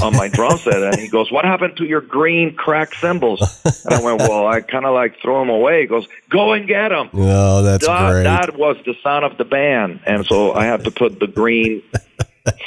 [0.00, 3.40] on my drum set and he goes, what happened to your green cracked cymbals?
[3.84, 5.82] And I went, well, I kind of like throw them away.
[5.82, 7.10] He goes, go and get them.
[7.12, 8.22] Oh, that's that, great.
[8.24, 10.00] That was the sound of the band.
[10.06, 11.82] And so I had to put the green,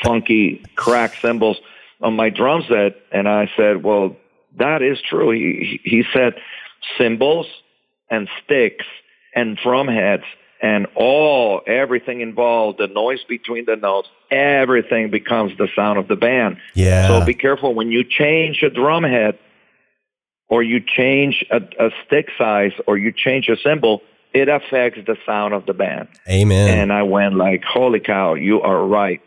[0.04, 1.58] funky cracked cymbals
[2.02, 2.96] on my drum set.
[3.12, 4.16] And I said, well,
[4.58, 5.32] that is true.
[5.32, 6.34] He, he said,
[6.98, 7.48] cymbals
[8.10, 8.86] and sticks
[9.36, 10.24] and drum heads
[10.62, 16.16] and all everything involved, the noise between the notes, everything becomes the sound of the
[16.16, 16.58] band.
[16.74, 17.08] Yeah.
[17.08, 19.40] So be careful when you change a drum head
[20.50, 24.02] or you change a, a stick size or you change a cymbal,
[24.34, 26.08] it affects the sound of the band.
[26.28, 26.78] Amen.
[26.78, 29.22] And I went like, holy cow, you are right.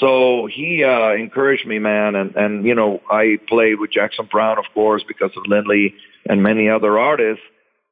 [0.00, 4.58] So he uh, encouraged me, man, and and you know I played with Jackson Browne,
[4.58, 5.94] of course, because of Lindley
[6.26, 7.42] and many other artists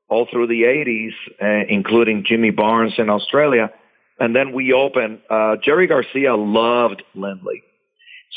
[0.08, 3.70] all through the 80s, uh, including Jimmy Barnes in Australia.
[4.18, 5.20] And then we opened.
[5.30, 7.62] Uh, Jerry Garcia loved Lindley,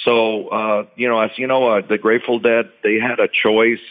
[0.05, 3.81] so uh, you know, as you know, uh, the Grateful Dead they had a choice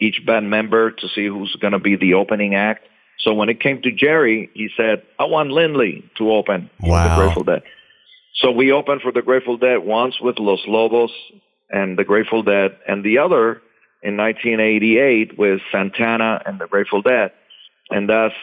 [0.00, 2.86] each band member to see who's going to be the opening act.
[3.20, 7.08] So when it came to Jerry, he said, "I want Lindley to open Wow.
[7.08, 7.62] the Grateful Dead."
[8.36, 11.12] So we opened for the Grateful Dead once with Los Lobos
[11.70, 13.62] and the Grateful Dead, and the other
[14.02, 17.32] in 1988 with Santana and the Grateful Dead,
[17.90, 18.34] and that's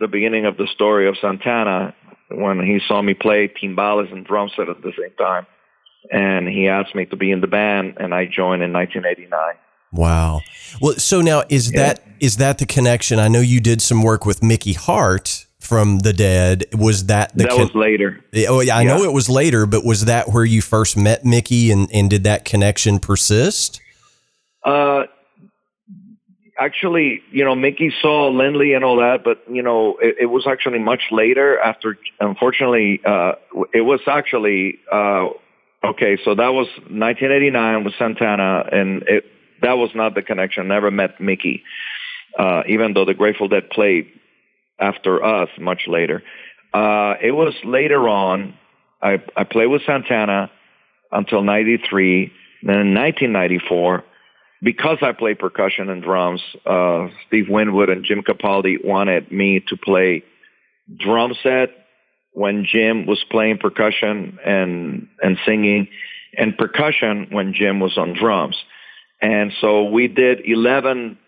[0.00, 1.94] the beginning of the story of Santana
[2.30, 5.46] when he saw me play timbales and drum set at the same time,
[6.10, 9.54] and he asked me to be in the band, and I joined in 1989.
[9.92, 10.40] Wow.
[10.80, 13.18] Well, so now is that is that the connection?
[13.18, 16.64] I know you did some work with Mickey Hart from the Dead.
[16.74, 18.22] Was that the that con- was later.
[18.48, 21.70] Oh, yeah, I know it was later, but was that where you first met Mickey
[21.70, 23.80] and, and did that connection persist?
[24.64, 25.04] Uh,
[26.58, 30.46] actually, you know, Mickey saw Lindley and all that, but you know, it, it was
[30.46, 31.58] actually much later.
[31.60, 33.32] After, unfortunately, uh,
[33.72, 35.28] it was actually uh,
[35.84, 36.18] okay.
[36.24, 39.24] So that was 1989 with Santana, and it
[39.62, 40.68] that was not the connection.
[40.68, 41.62] Never met Mickey,
[42.38, 44.10] uh, even though the Grateful Dead played
[44.82, 46.22] after us much later.
[46.74, 48.54] Uh, it was later on.
[49.00, 50.50] I, I played with Santana
[51.10, 52.32] until 93.
[52.62, 54.04] Then in 1994,
[54.62, 59.76] because I play percussion and drums, uh, Steve Winwood and Jim Capaldi wanted me to
[59.76, 60.22] play
[60.98, 61.70] drum set
[62.32, 65.88] when Jim was playing percussion and, and singing
[66.36, 68.56] and percussion when Jim was on drums.
[69.20, 71.18] And so we did 11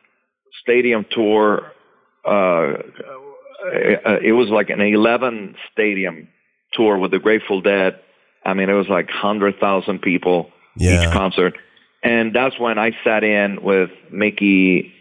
[0.63, 1.73] stadium tour.
[2.25, 2.75] Uh,
[3.67, 6.29] uh, it was like an 11 stadium
[6.73, 7.99] tour with the Grateful Dead.
[8.45, 11.03] I mean, it was like 100,000 people Yeah.
[11.07, 11.57] each concert.
[12.03, 14.93] And that's when I sat in with Mickey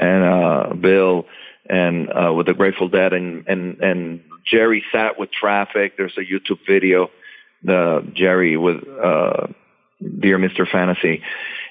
[0.00, 1.26] and uh, Bill
[1.68, 5.96] and uh, with the Grateful Dead and, and, and Jerry sat with Traffic.
[5.98, 7.10] There's a YouTube video,
[7.62, 9.48] the Jerry with uh,
[10.20, 10.66] Dear Mr.
[10.70, 11.22] Fantasy.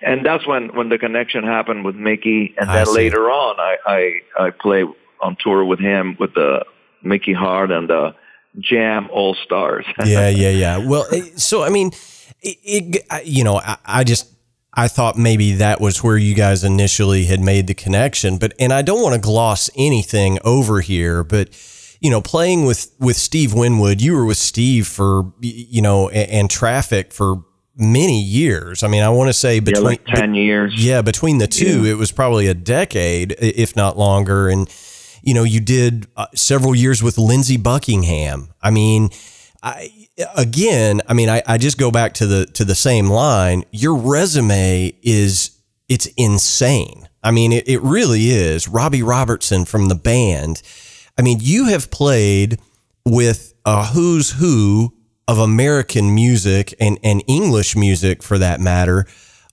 [0.04, 2.54] And that's when, when the connection happened with Mickey.
[2.58, 2.94] And I then see.
[2.94, 4.86] later on, I, I, I played
[5.22, 6.66] on tour with him with the
[7.04, 8.16] Mickey Hart and the
[8.60, 9.86] Jam All Stars.
[10.06, 10.78] yeah, yeah, yeah.
[10.78, 11.06] Well,
[11.36, 11.92] so I mean,
[12.42, 14.32] it, it you know, I, I just
[14.74, 18.72] I thought maybe that was where you guys initially had made the connection, but and
[18.74, 21.50] I don't want to gloss anything over here, but
[22.00, 26.32] you know, playing with with Steve Winwood, you were with Steve for you know, and,
[26.32, 27.44] and Traffic for
[27.78, 28.84] many years.
[28.84, 30.74] I mean, I want to say yeah, between like 10 years.
[30.76, 34.50] yeah, between the two, it was probably a decade, if not longer.
[34.50, 34.70] And
[35.22, 38.54] you know, you did uh, several years with Lindsey Buckingham.
[38.62, 39.10] I mean,
[39.62, 43.64] I again, I mean, I, I just go back to the to the same line.
[43.72, 45.52] Your resume is
[45.88, 47.08] it's insane.
[47.24, 48.68] I mean, it, it really is.
[48.68, 50.62] Robbie Robertson from the band.
[51.18, 52.60] I mean, you have played
[53.06, 54.94] with a who's who
[55.28, 59.06] of American music and, and English music for that matter,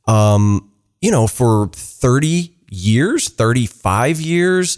[0.06, 4.76] um, you know, for 30 years, 35 years.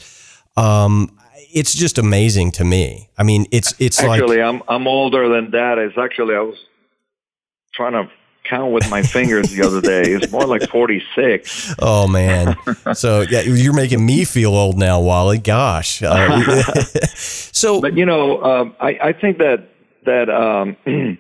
[0.57, 1.17] Um,
[1.53, 3.09] it's just amazing to me.
[3.19, 5.79] I mean, it's, it's like, Actually, I'm I'm older than that.
[5.79, 6.59] It's actually I was
[7.75, 8.11] trying to
[8.45, 10.03] count with my fingers the other day.
[10.13, 11.75] It's more like 46.
[11.79, 12.57] oh man.
[12.95, 15.39] So yeah, you're making me feel old now, Wally.
[15.39, 16.03] Gosh.
[16.03, 16.63] Uh,
[17.15, 19.69] so But you know, um, I I think that
[20.05, 20.77] that um,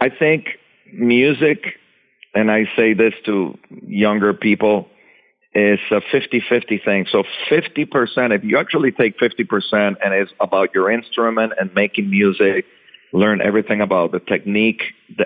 [0.00, 0.58] I think
[0.92, 1.78] music,
[2.34, 4.88] and I say this to younger people,
[5.54, 7.06] is a 50-50 thing.
[7.10, 12.66] So 50%, if you actually take 50% and it's about your instrument and making music,
[13.12, 14.82] learn everything about the technique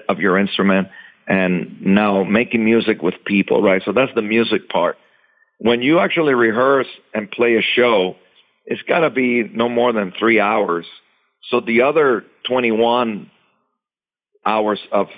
[0.08, 0.88] of your instrument,
[1.26, 3.82] and now making music with people, right?
[3.84, 4.96] So that's the music part.
[5.58, 8.16] When you actually rehearse and play a show,
[8.66, 10.86] it's got to be no more than three hours.
[11.50, 13.30] So the other 21
[14.46, 15.08] hours of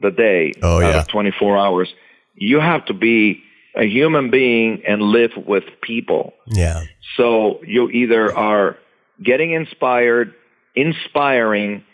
[0.00, 1.00] the day, Oh, yeah.
[1.00, 1.92] of 24 hours,
[2.34, 3.42] you have to be
[3.76, 6.32] a human being and live with people.
[6.46, 6.84] yeah.
[7.16, 8.76] So you either are
[9.22, 10.34] getting inspired,
[10.74, 11.84] inspiring,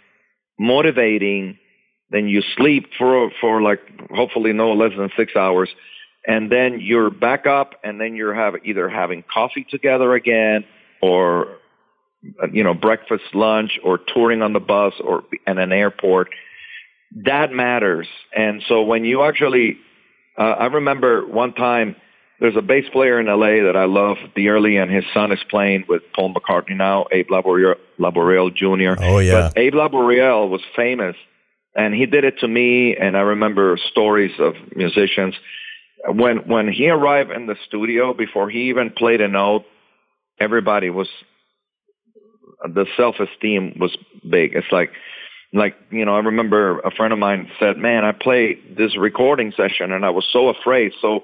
[0.59, 1.59] motivating,
[2.11, 5.69] then you sleep for for like hopefully no less than six hours,
[6.27, 10.65] and then you're back up, and then you're have either having coffee together again,
[11.01, 11.59] or
[12.53, 16.29] you know breakfast, lunch, or touring on the bus or in an airport.
[17.25, 19.79] That matters, and so when you actually,
[20.41, 21.97] uh, I remember one time
[22.41, 25.85] there's a bass player in LA that I love dearly, and his son is playing
[25.87, 29.03] with Paul McCartney now, Abe Laboriel, Laboriel Jr.
[29.03, 29.51] Oh, yeah.
[29.53, 31.15] But Abe Laboriel was famous,
[31.77, 32.97] and he did it to me.
[32.97, 35.35] And I remember stories of musicians
[36.09, 39.65] when when he arrived in the studio before he even played a note.
[40.41, 41.09] Everybody was
[42.65, 43.95] the self esteem was
[44.29, 44.55] big.
[44.55, 44.91] It's like
[45.53, 49.53] like you know i remember a friend of mine said man i played this recording
[49.57, 51.23] session and i was so afraid so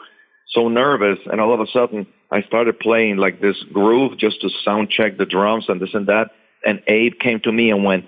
[0.48, 4.50] so nervous, and all of a sudden I started playing like this groove just to
[4.64, 6.30] sound check the drums and this and that.
[6.64, 8.06] And Abe came to me and went,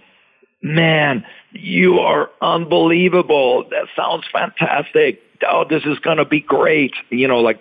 [0.63, 3.65] "Man, you are unbelievable.
[3.71, 5.23] That sounds fantastic.
[5.47, 7.59] Oh, this is gonna be great." You know, like,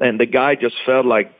[0.00, 1.32] and the guy just felt like,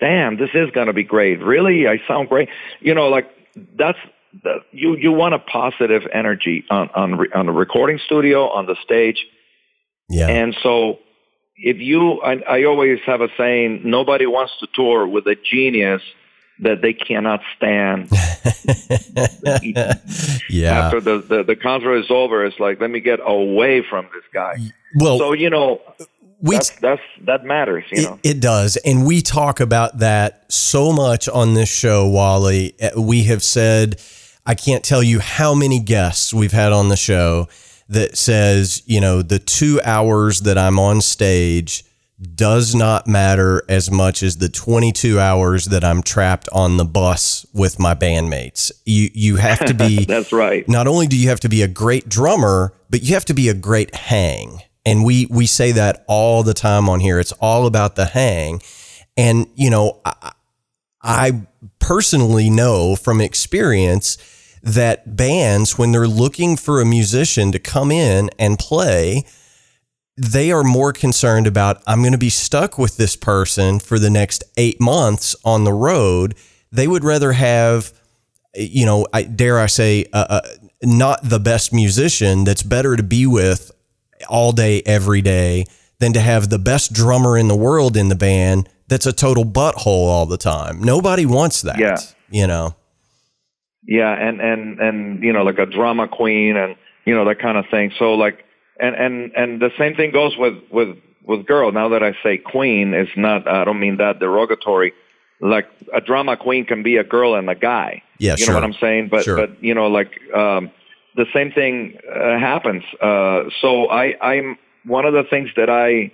[0.00, 1.40] "Damn, this is gonna be great.
[1.40, 2.48] Really, I sound great."
[2.80, 3.28] You know, like
[3.76, 3.98] that's
[4.42, 8.66] the, you you want a positive energy on on re, on the recording studio on
[8.66, 9.26] the stage.
[10.08, 10.28] Yeah.
[10.28, 10.98] And so
[11.56, 16.02] if you, I, I always have a saying, nobody wants to tour with a genius
[16.60, 18.08] that they cannot stand.
[20.50, 20.78] yeah.
[20.78, 24.24] After the, the, the concert is over, it's like, let me get away from this
[24.32, 24.56] guy.
[24.96, 25.80] Well, so, you know,
[26.40, 28.18] we, that's, that's, that matters, you it, know.
[28.22, 28.76] It does.
[28.84, 32.74] And we talk about that so much on this show, Wally.
[32.80, 34.00] Uh, we have said,
[34.46, 37.48] I can't tell you how many guests we've had on the show
[37.88, 41.84] that says, you know, the two hours that I'm on stage
[42.34, 47.44] does not matter as much as the 22 hours that I'm trapped on the bus
[47.52, 48.70] with my bandmates.
[48.84, 50.66] You you have to be That's right.
[50.68, 53.48] Not only do you have to be a great drummer, but you have to be
[53.48, 54.62] a great hang.
[54.86, 57.18] And we we say that all the time on here.
[57.18, 58.62] It's all about the hang.
[59.16, 60.32] And you know, I,
[61.02, 61.46] I
[61.78, 64.18] personally know from experience
[64.64, 69.24] that bands, when they're looking for a musician to come in and play,
[70.16, 74.08] they are more concerned about, I'm going to be stuck with this person for the
[74.08, 76.34] next eight months on the road.
[76.72, 77.92] They would rather have,
[78.54, 80.40] you know, I, dare I say, uh, uh,
[80.82, 83.70] not the best musician that's better to be with
[84.30, 85.66] all day, every day,
[85.98, 89.44] than to have the best drummer in the world in the band that's a total
[89.44, 90.82] butthole all the time.
[90.82, 91.78] Nobody wants that.
[91.78, 91.98] Yeah.
[92.30, 92.76] You know?
[93.86, 97.58] Yeah, and and and you know, like a drama queen, and you know that kind
[97.58, 97.92] of thing.
[97.98, 98.44] So like,
[98.80, 101.70] and and and the same thing goes with with with girl.
[101.72, 103.46] Now that I say queen, it's not.
[103.46, 104.92] I don't mean that derogatory.
[105.40, 108.02] Like a drama queen can be a girl and a guy.
[108.18, 108.54] Yeah, you sure.
[108.54, 109.08] know what I'm saying.
[109.10, 109.36] But Sure.
[109.36, 110.70] but you know, like um,
[111.16, 112.82] the same thing uh, happens.
[113.02, 114.56] Uh, so I I'm
[114.86, 116.10] one of the things that I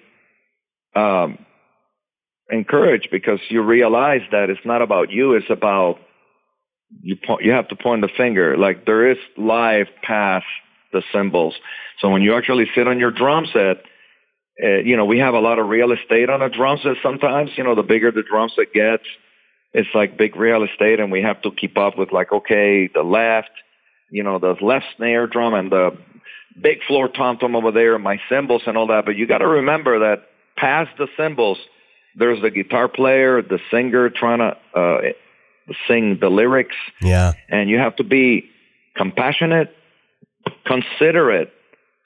[0.98, 1.38] um,
[2.50, 5.34] encourage because you realize that it's not about you.
[5.34, 5.98] It's about
[7.02, 8.56] you po- you have to point the finger.
[8.56, 10.46] Like there is life past
[10.92, 11.54] the symbols.
[12.00, 13.78] So when you actually sit on your drum set,
[14.62, 16.96] uh, you know we have a lot of real estate on a drum set.
[17.02, 19.04] Sometimes you know the bigger the drum set gets,
[19.72, 23.02] it's like big real estate, and we have to keep up with like okay the
[23.02, 23.50] left,
[24.10, 25.96] you know the left snare drum and the
[26.60, 29.04] big floor tom tom over there, my cymbals and all that.
[29.04, 30.24] But you got to remember that
[30.56, 31.58] past the cymbals,
[32.16, 34.98] there's the guitar player, the singer trying to uh,
[35.88, 37.32] sing the lyrics Yeah.
[37.48, 38.48] and you have to be
[38.96, 39.74] compassionate,
[40.66, 41.52] considerate.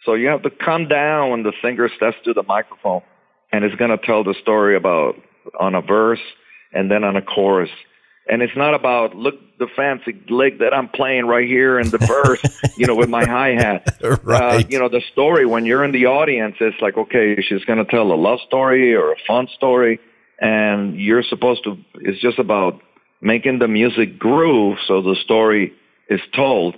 [0.05, 3.03] So you have to come down when the singer steps to the microphone
[3.53, 5.17] and it's going to tell the story about
[5.59, 6.21] on a verse
[6.73, 7.71] and then on a chorus.
[8.29, 11.99] And it's not about look the fancy lick that I'm playing right here in the
[12.25, 12.43] verse,
[12.77, 13.99] you know, with my hi hat.
[14.25, 14.65] Right.
[14.65, 17.79] Uh, you know, the story when you're in the audience, it's like okay, she's going
[17.79, 20.01] to tell a love story or a fun story,
[20.41, 21.77] and you're supposed to.
[21.97, 22.81] It's just about
[23.25, 25.73] making the music groove so the story
[26.09, 26.77] is told.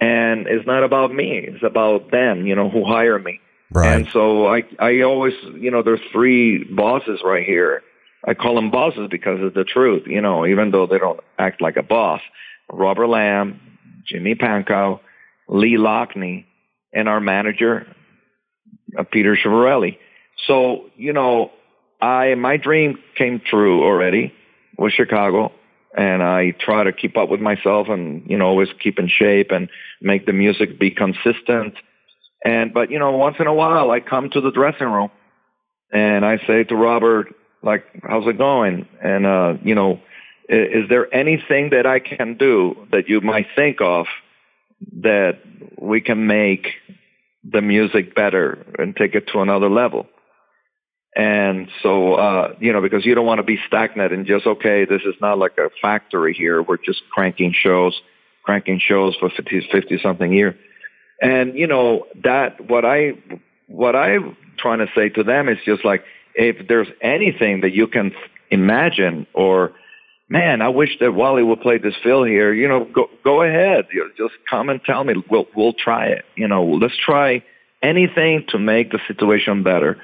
[0.00, 1.44] And it's not about me.
[1.46, 3.40] It's about them, you know, who hire me.
[3.70, 3.94] Right.
[3.94, 7.82] And so I, I always, you know, there's three bosses right here.
[8.26, 11.60] I call them bosses because it's the truth, you know, even though they don't act
[11.60, 12.20] like a boss.
[12.72, 13.58] Robert Lamm,
[14.06, 15.00] Jimmy Pankow,
[15.48, 16.44] Lee Loughnane,
[16.92, 17.86] and our manager,
[18.98, 19.98] uh, Peter Schivarelli.
[20.46, 21.50] So, you know,
[22.00, 24.32] I, my dream came true already
[24.78, 25.52] with Chicago
[25.96, 29.50] and I try to keep up with myself and, you know, always keep in shape
[29.50, 29.68] and
[30.00, 31.74] make the music be consistent.
[32.44, 35.10] And, but, you know, once in a while I come to the dressing room
[35.92, 38.88] and I say to Robert, like, how's it going?
[39.02, 40.00] And, uh, you know,
[40.48, 44.06] is, is there anything that I can do that you might think of
[45.02, 45.38] that
[45.76, 46.68] we can make
[47.44, 50.06] the music better and take it to another level?
[51.16, 54.84] And so, uh, you know, because you don't want to be stagnant and just, okay,
[54.84, 56.62] this is not like a factory here.
[56.62, 58.00] We're just cranking shows,
[58.44, 60.56] cranking shows for 50, 50 something year.
[61.20, 63.14] And, you know, that, what I,
[63.66, 66.04] what I'm trying to say to them is just like,
[66.34, 68.12] if there's anything that you can
[68.50, 69.72] imagine or,
[70.28, 73.86] man, I wish that Wally would play this fill here, you know, go, go ahead.
[73.92, 75.14] You know, just come and tell me.
[75.28, 76.24] We'll, we'll try it.
[76.36, 77.42] You know, let's try
[77.82, 80.00] anything to make the situation better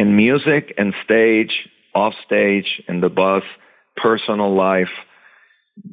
[0.00, 3.42] in music and stage, off stage, in the bus,
[3.96, 4.88] personal life.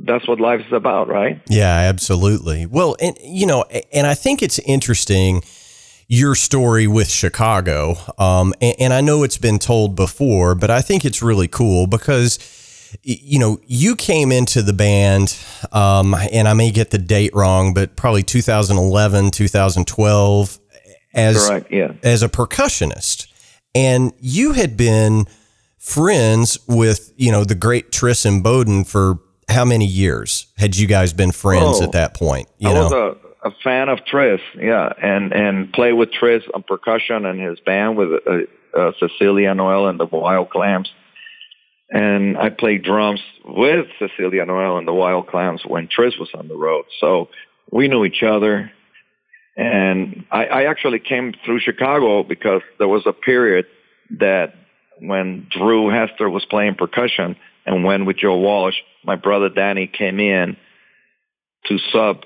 [0.06, 1.42] That's what life is about, right?
[1.50, 2.66] Yeah, absolutely.
[2.66, 5.44] Well, and you know, and I think it's interesting.
[6.10, 7.98] your story with Chicago.
[8.18, 11.86] Um, and, and, I know it's been told before, but I think it's really cool
[11.86, 12.40] because,
[13.04, 15.38] you know, you came into the band,
[15.74, 20.60] um, and I may get the date wrong, but probably 2011, 2012
[21.14, 21.92] as, Correct, yeah.
[22.04, 23.27] as a percussionist.
[23.78, 25.26] And you had been
[25.78, 29.20] friends with, you know, the great Tris Imboden for
[29.50, 32.48] how many years had you guys been friends Oh, at that point?
[32.58, 32.92] You I know, was
[33.44, 37.60] a, a fan of Tris, yeah, and and play with Tris on percussion and his
[37.60, 40.90] band with uh, uh, Cecilia Noel and the Wild Clams,
[41.90, 46.48] and I played drums with Cecilia Noel and the Wild Clams when Tris was on
[46.48, 46.86] the road.
[47.00, 47.30] So
[47.72, 48.72] we knew each other,
[50.32, 53.66] I, I actually came through Chicago because there was a period
[54.20, 54.54] that
[55.00, 60.20] when Drew Hester was playing percussion and went with Joe Walsh, my brother Danny came
[60.20, 60.58] in
[61.66, 62.24] to sub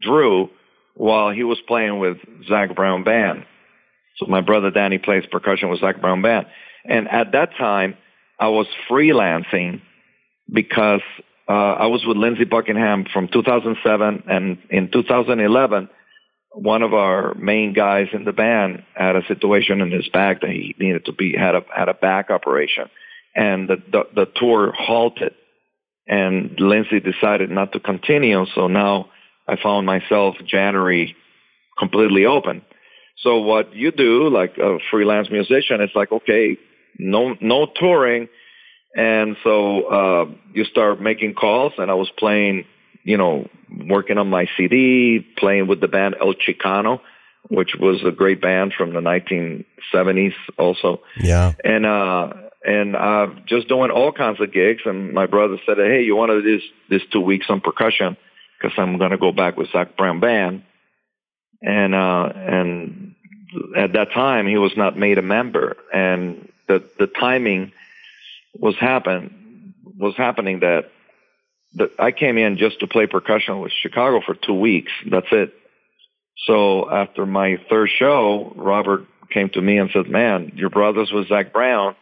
[0.00, 0.50] Drew
[0.94, 3.44] while he was playing with Zac Brown Band.
[4.16, 6.46] So my brother Danny plays percussion with Zac Brown Band.
[6.84, 7.96] And at that time,
[8.38, 9.80] I was freelancing
[10.52, 11.00] because
[11.48, 15.88] uh, I was with Lindsey Buckingham from 2007, and in 2011,
[16.54, 20.50] one of our main guys in the band had a situation in his back that
[20.50, 22.88] he needed to be had a had a back operation,
[23.34, 25.34] and the the, the tour halted,
[26.06, 28.46] and Lindsey decided not to continue.
[28.54, 29.10] So now
[29.48, 31.16] I found myself January
[31.78, 32.62] completely open.
[33.18, 36.56] So what you do, like a freelance musician, it's like okay,
[36.98, 38.28] no no touring,
[38.94, 42.64] and so uh, you start making calls, and I was playing,
[43.04, 43.48] you know,
[43.86, 47.00] working on my CD, playing with the band El Chicano,
[47.48, 51.52] which was a great band from the 1970s, also, yeah.
[51.62, 52.32] and uh,
[52.64, 54.82] and uh, just doing all kinds of gigs.
[54.86, 58.16] And my brother said, "Hey, you want to do this this two weeks on percussion?
[58.58, 60.64] Because I'm going to go back with Zac Brown Band."
[61.60, 63.14] And uh, and
[63.76, 67.72] at that time, he was not made a member, and the the timing
[68.58, 70.90] was happen was happening that that
[71.98, 74.92] I came in just to play percussion with Chicago for two weeks.
[75.10, 75.54] That's it.
[76.46, 81.28] So after my third show, Robert came to me and said, "Man, your brother's with
[81.28, 81.96] Zac Brown,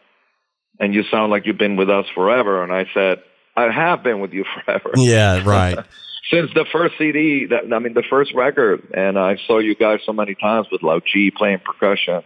[0.79, 3.23] and you sound like you've been with us forever." And I said,
[3.55, 5.79] "I have been with you forever." Yeah, right.
[6.31, 9.99] Since the first CD, that I mean, the first record, and I saw you guys
[10.05, 12.23] so many times with Laudir playing percussion.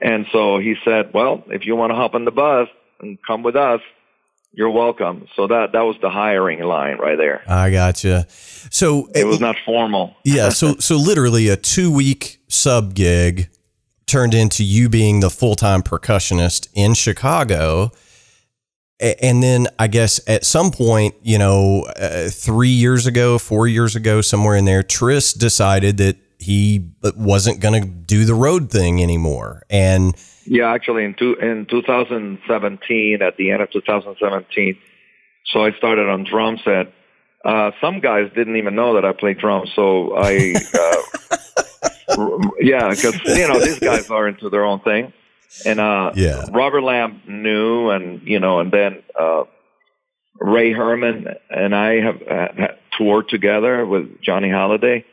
[0.00, 2.68] And so he said, "Well, if you want to hop on the bus
[3.00, 3.80] and come with us,
[4.52, 7.42] you're welcome." So that that was the hiring line right there.
[7.48, 8.26] I gotcha.
[8.70, 10.16] So It was not formal.
[10.24, 13.48] yeah, so so literally a two week sub gig
[14.06, 17.92] turned into you being the full time percussionist in Chicago.
[19.00, 23.94] And then I guess at some point, you know, uh, three years ago, four years
[23.94, 26.16] ago, somewhere in there, Tris decided that
[26.48, 29.64] he wasn't going to do the road thing anymore.
[29.68, 34.78] And Yeah, actually, in two, in 2017, at the end of 2017,
[35.44, 36.90] so I started on drum set.
[37.44, 43.20] Uh, some guys didn't even know that I played drums, so I, uh, yeah, because
[43.26, 45.12] you know these guys are into their own thing,
[45.66, 46.46] and uh, Yeah.
[46.50, 49.44] Robert Lamm knew, and you know, and then uh,
[50.40, 55.04] Ray Herrmann and I have uh, toured together with Johnny Hallyday.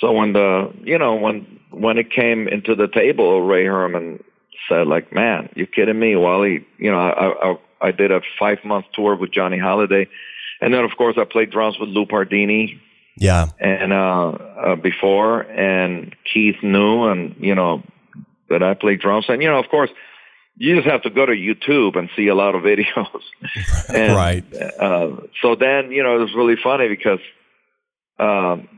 [0.00, 4.22] So when the you know when when it came into the table, Ray Herrmann
[4.68, 8.58] said like, "Man, you kidding me?" Wally, you know, I I, I did a five
[8.64, 10.06] month tour with Johnny Hallyday,
[10.60, 12.80] and then of course I played drums with Lou Pardini
[13.18, 17.82] yeah, and uh, uh before, and Keith knew, and you know
[18.48, 19.90] that I played drums, and you know, of course.
[20.60, 23.20] You just have to go to YouTube and see a lot of videos.
[23.88, 24.44] and, Right.
[24.52, 27.20] Uh, so then, you know, it was really funny because
[28.18, 28.68] um,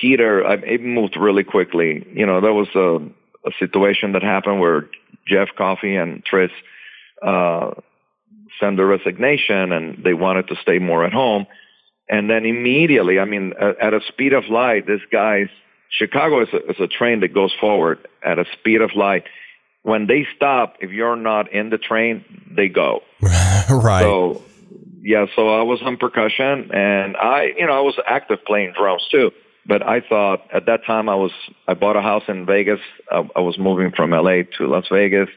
[0.00, 2.06] Peter, I, it moved really quickly.
[2.14, 2.96] You know, there was a,
[3.46, 4.88] a situation that happened where
[5.26, 6.50] Jeff Coffey and Tris
[7.22, 7.72] uh,
[8.58, 11.46] sent their resignation, and they wanted to stay more at home.
[12.08, 15.48] And then immediately, I mean, at, at a speed of light, this guy's
[15.90, 19.24] Chicago is a, is a train that goes forward at a speed of light.
[19.82, 22.24] When they stop, if you're not in the train,
[22.54, 23.00] they go.
[23.20, 24.02] right.
[24.02, 24.42] So
[25.02, 29.06] yeah, so I was on percussion and I, you know, I was active playing drums
[29.10, 29.32] too.
[29.66, 31.32] But I thought at that time I was,
[31.68, 32.80] I bought a house in Vegas.
[33.10, 35.28] I, I was moving from LA to Las Vegas.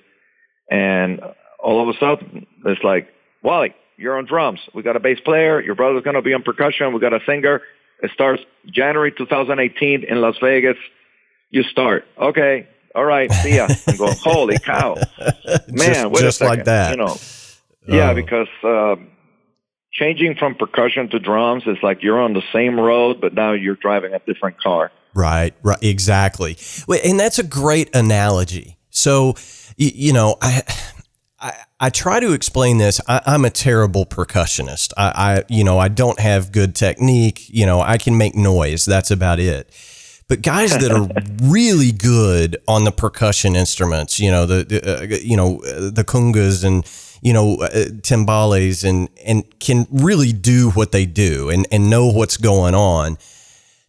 [0.71, 1.21] And
[1.59, 3.09] all of a sudden it's like,
[3.43, 4.59] Wally, you're on drums.
[4.73, 5.61] We got a bass player.
[5.61, 6.93] Your brother's going to be on percussion.
[6.93, 7.61] We got a singer.
[8.01, 10.77] It starts January 2018 in Las Vegas.
[11.51, 12.05] You start.
[12.17, 12.67] Okay.
[12.95, 13.31] All right.
[13.31, 13.67] See ya.
[13.87, 14.95] I'm going, holy cow.
[14.95, 16.47] Man, just, wait just a second.
[16.47, 16.91] like that.
[16.91, 17.17] You know,
[17.87, 18.15] yeah, Oh.
[18.15, 19.09] because um,
[19.93, 23.75] changing from percussion to drums is like you're on the same road, but now you're
[23.75, 24.91] driving a different car.
[25.13, 26.57] Right, right, exactly.
[27.05, 28.77] And that's a great analogy.
[28.89, 29.35] So,
[29.77, 30.63] you know, I,
[31.39, 32.99] I, I try to explain this.
[33.07, 34.93] I, am a terrible percussionist.
[34.97, 37.47] I, I, you know, I don't have good technique.
[37.49, 38.85] You know, I can make noise.
[38.85, 39.69] That's about it.
[40.27, 41.07] But guys that are
[41.43, 46.63] really good on the percussion instruments, you know, the, the uh, you know, the congas
[46.63, 46.83] and
[47.23, 47.69] you know, uh,
[48.01, 53.17] timbales and and can really do what they do and and know what's going on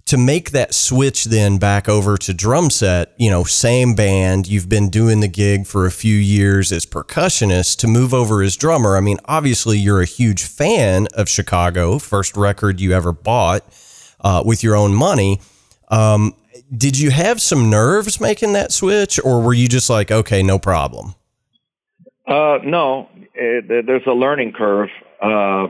[0.06, 4.68] to make that switch then back over to drum set, you know, same band, you've
[4.68, 8.96] been doing the gig for a few years as percussionist to move over as drummer.
[8.96, 13.64] I mean, obviously you're a huge fan of Chicago, first record you ever bought
[14.20, 15.40] uh, with your own money.
[15.88, 16.34] Um,
[16.76, 20.58] did you have some nerves making that switch or were you just like, okay, no
[20.58, 21.14] problem?
[22.26, 24.90] Uh, no, it, there's a learning curve.
[25.20, 25.68] Uh,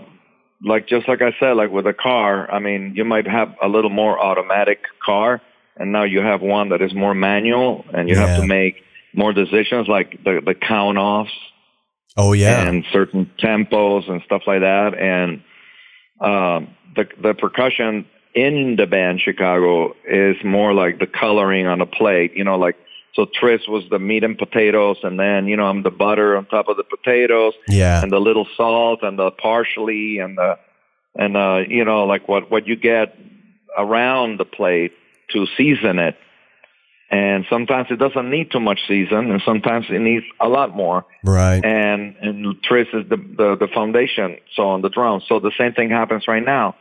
[0.62, 3.68] like just like I said, like with a car, I mean, you might have a
[3.68, 5.42] little more automatic car,
[5.76, 8.26] and now you have one that is more manual, and you yeah.
[8.26, 8.76] have to make
[9.12, 11.32] more decisions, like the the count offs.
[12.16, 15.42] Oh yeah, and certain tempos and stuff like that, and
[16.20, 21.86] um, the the percussion in the band Chicago is more like the coloring on a
[21.86, 22.32] plate.
[22.34, 22.76] You know, like
[23.14, 26.46] so Tris was the meat and potatoes, and then you know I'm the butter on
[26.46, 30.58] top of the potatoes, yeah, and the little salt and the parsley and the
[31.14, 33.16] and uh, you know like what what you get
[33.78, 34.92] around the plate
[35.32, 36.16] to season it.
[37.10, 41.06] And sometimes it doesn't need too much season, and sometimes it needs a lot more.
[41.22, 41.64] Right.
[41.64, 45.22] And and Tris is the the, the foundation, so on the drums.
[45.28, 46.74] So the same thing happens right now.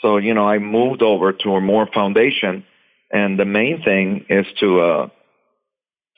[0.00, 2.64] So you know I moved over to a more foundation,
[3.10, 5.08] and the main thing is to uh,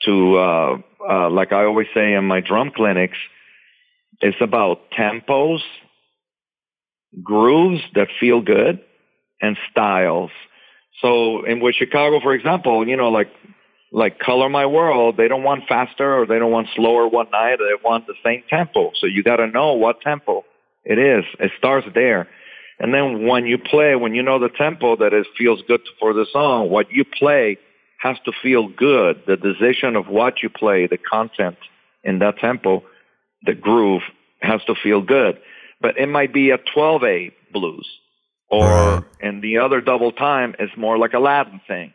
[0.05, 0.77] to, uh,
[1.09, 3.17] uh, like I always say in my drum clinics,
[4.21, 5.59] it's about tempos,
[7.23, 8.81] grooves that feel good,
[9.41, 10.31] and styles.
[11.01, 13.29] So in with Chicago, for example, you know, like
[13.91, 17.57] like Color My World, they don't want faster or they don't want slower one night.
[17.59, 18.91] They want the same tempo.
[18.99, 20.43] So you got to know what tempo
[20.83, 21.23] it is.
[21.39, 22.27] It starts there.
[22.79, 26.13] And then when you play, when you know the tempo that it feels good for
[26.13, 27.57] the song, what you play
[27.97, 29.23] has to feel good.
[29.27, 31.57] The decision of what you play, the content
[32.03, 32.83] in that tempo,
[33.43, 34.03] the groove
[34.41, 35.39] has to feel good.
[35.81, 37.87] But it might be a 12A blues.
[38.49, 39.03] Or right.
[39.19, 41.93] in the other double time, it's more like a Latin thing.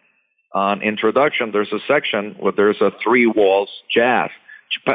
[0.54, 4.30] On introduction, there's a section where there's a three walls jazz.
[4.86, 4.92] So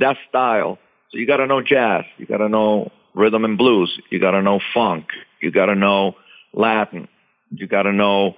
[0.00, 0.78] that style.
[1.10, 2.04] So you got to know jazz.
[2.16, 4.00] You got to know rhythm and blues.
[4.10, 5.06] You got to know funk.
[5.42, 6.14] You got to know
[6.54, 7.08] Latin.
[7.50, 8.36] You got to know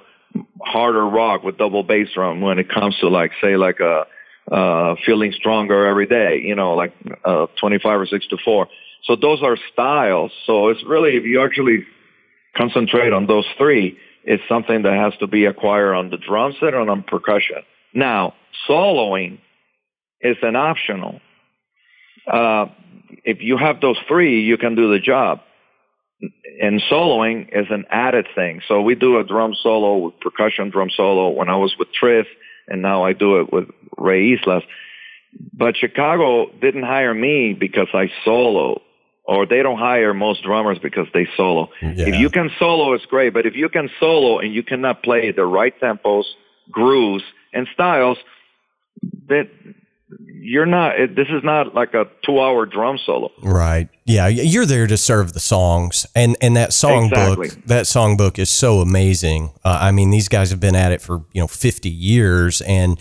[0.60, 4.06] harder rock with double bass drum when it comes to like say like a
[4.50, 6.92] uh feeling stronger every day you know like
[7.24, 8.68] uh 25 or 6 to 4
[9.04, 10.32] so those are styles.
[10.46, 11.84] So it's really if you actually
[12.56, 16.72] concentrate on those three it's something that has to be acquired on the drum set
[16.72, 17.58] and on percussion.
[17.92, 18.34] Now
[18.68, 19.38] soloing
[20.20, 21.20] is an optional.
[22.26, 22.66] Uh
[23.24, 25.40] if you have those three you can do the job
[26.60, 28.60] and soloing is an added thing.
[28.68, 32.26] So we do a drum solo with percussion drum solo when I was with Tris,
[32.68, 33.68] and now I do it with
[33.98, 34.62] Ray Yslas.
[35.52, 38.82] But Chicago didn't hire me because I solo,
[39.24, 41.70] or they don't hire most drummers because they solo.
[41.82, 42.08] Yeah.
[42.08, 43.34] If you can solo, it's great.
[43.34, 46.24] But if you can solo and you cannot play the right tempos,
[46.70, 48.18] grooves, and styles,
[49.28, 49.48] that
[50.18, 53.30] you're not this is not like a two hour drum solo.
[53.42, 53.88] Right.
[54.04, 56.06] Yeah you're there to serve the songs.
[56.14, 57.62] And and that songbook exactly.
[57.66, 59.50] that songbook is so amazing.
[59.64, 62.60] Uh, i mean these guys have been at it for you know 50 years.
[62.62, 63.00] And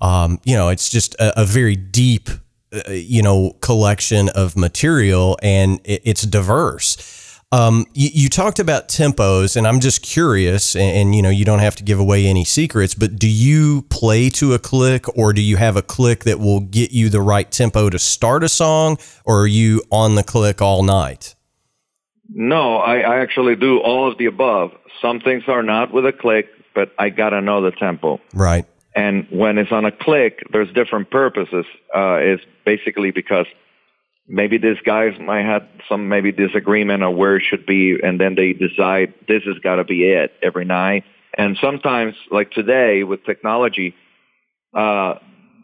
[0.00, 2.28] um, you know it's just a, a very deep
[2.72, 5.38] uh, you know collection of material.
[5.42, 7.15] And it, it's diverse
[7.52, 11.44] um, you, you, talked about tempos, and I'm just curious, and, and, you know, you
[11.44, 15.32] don't have to give away any secrets, but do you play to a click, or
[15.32, 18.48] do you have a click that will get you the right tempo to start a
[18.48, 21.36] song, or are you on the click all night?
[22.28, 24.72] No, I, I actually do all of the above.
[25.00, 28.20] Some things are not with a click, but I gotta know the tempo.
[28.34, 28.66] Right.
[28.96, 31.66] And when it's on a click, there's different purposes.
[31.94, 33.46] Uh, it's basically because
[34.28, 38.34] maybe these guys might have some maybe disagreement on where it should be, and then
[38.34, 41.04] they decide this has got to be it every night.
[41.36, 43.94] And sometimes, like today with technology,
[44.74, 45.14] uh,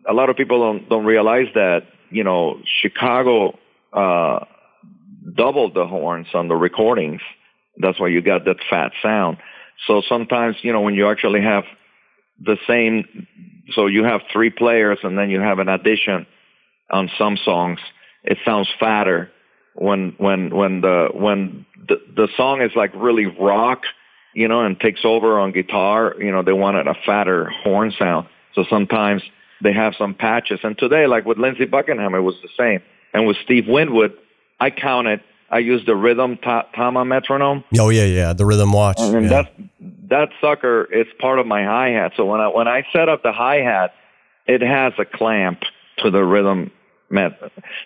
[0.09, 3.59] a lot of people don't don't realize that you know Chicago
[3.93, 4.45] uh,
[5.35, 7.21] doubled the horns on the recordings.
[7.79, 9.39] That's why you got that fat sound.
[9.87, 11.65] So sometimes you know when you actually have
[12.39, 13.27] the same,
[13.73, 16.27] so you have three players and then you have an addition
[16.91, 17.79] on some songs
[18.25, 19.31] it sounds fatter
[19.75, 23.83] when when when the when the, the song is like really rock,
[24.35, 28.29] you know, and takes over on guitar, you know, they wanted a fatter horn sound.
[28.55, 29.23] So sometimes
[29.63, 30.61] they have some patches.
[30.63, 32.83] And today, like with Lindsey Buckingham, it was the same.
[33.15, 34.15] And with Steve Winwood,
[34.61, 35.21] I counted.
[35.51, 37.63] I used the rhythm ta- Tama metronome.
[37.79, 38.99] Oh yeah, yeah, the rhythm watch.
[39.01, 39.29] And yeah.
[39.29, 39.53] that
[40.09, 42.13] that sucker is part of my hi hat.
[42.17, 43.93] So when I when I set up the hi hat,
[44.47, 45.61] it has a clamp
[45.99, 46.71] to the rhythm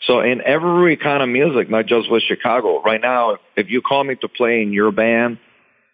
[0.07, 2.83] So in every kind of music, not just with Chicago.
[2.83, 5.39] Right now, if you call me to play in your band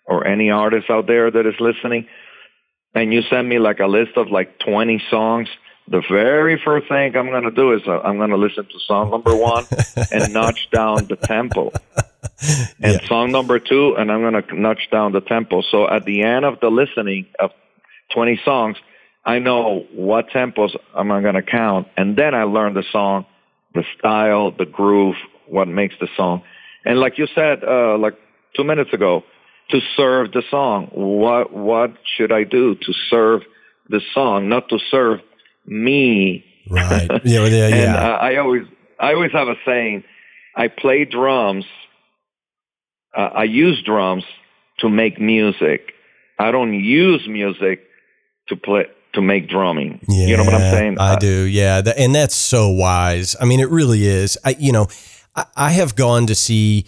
[0.07, 2.07] or any artist out there that is listening,
[2.95, 5.49] and you send me like a list of like 20 songs,
[5.89, 8.79] the very first thing I'm going to do is uh, I'm going to listen to
[8.87, 9.67] song number one
[10.11, 11.73] and notch down the tempo.
[12.83, 13.09] And Yeah.
[13.09, 15.63] song number two, and I'm going to notch down the tempo.
[15.71, 17.51] So at the end of the listening of
[18.15, 18.77] 20 songs,
[19.25, 23.25] I know what tempos am I going to count, and then I learn the song,
[23.75, 25.15] the style, the groove,
[25.47, 26.43] what makes the song.
[26.85, 28.15] And like you said, uh, like
[28.57, 29.23] two minutes ago,
[29.71, 33.43] to serve the song, what what should I do to serve
[33.89, 35.21] the song, not to serve
[35.67, 36.45] me?
[36.71, 37.09] right.
[37.25, 37.97] Yeah, yeah, And yeah.
[37.97, 38.63] uh, I always
[38.99, 40.03] I always have a saying:
[40.57, 41.65] I play drums.
[43.17, 44.25] Uh, I use drums
[44.79, 45.93] to make music.
[46.39, 47.85] I don't use music
[48.49, 50.01] to play to make drumming.
[50.09, 50.97] you know what I'm saying?
[50.99, 51.43] I Uh, do.
[51.47, 53.37] Yeah, and that's so wise.
[53.41, 54.39] I mean, it really is.
[54.45, 54.87] I, you know,
[55.37, 56.87] I, I have gone to see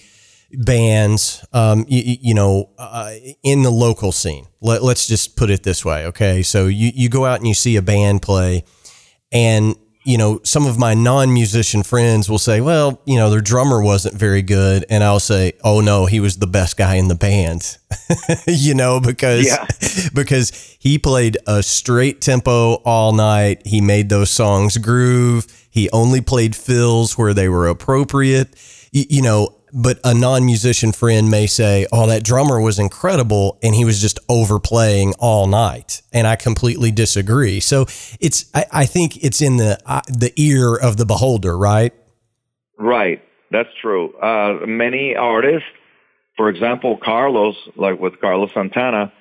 [0.52, 3.12] bands, um, you, you know, uh,
[3.42, 4.46] in the local scene.
[4.60, 6.42] Let, let's just put it this way, okay?
[6.42, 8.64] So you you go out and you see a band play,
[9.32, 13.82] and you know, some of my non-musician friends will say, "Well, you know, their drummer
[13.82, 17.14] wasn't very good," and I'll say, "Oh no, he was the best guy in the
[17.14, 17.78] band."
[18.46, 19.66] you know, because Yeah.
[20.14, 23.66] because he played a straight tempo all night.
[23.66, 25.46] He made those songs groove.
[25.70, 28.54] He only played fills where they were appropriate.
[28.92, 33.84] You know, but a non-musician friend may say, "Oh, that drummer was incredible and he
[33.84, 37.60] was just overplaying all night." And I completely disagree.
[37.60, 37.82] So,
[38.20, 41.92] it's I, I think it's in the uh, the ear of the beholder, right?
[42.78, 43.22] Right.
[43.50, 44.12] That's true.
[44.16, 45.68] Uh, many artists,
[46.36, 49.12] for example, Carlos, like with Carlos Santana,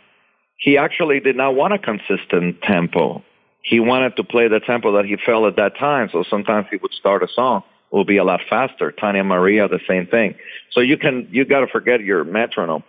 [0.58, 3.24] he actually did not want a consistent tempo.
[3.64, 6.10] He wanted to play the tempo that he felt at that time.
[6.12, 7.64] So sometimes he would start a song,
[7.94, 8.92] will be a lot faster.
[8.92, 10.34] Tania Maria, the same thing.
[10.72, 12.84] So you can, you got to forget your metronome.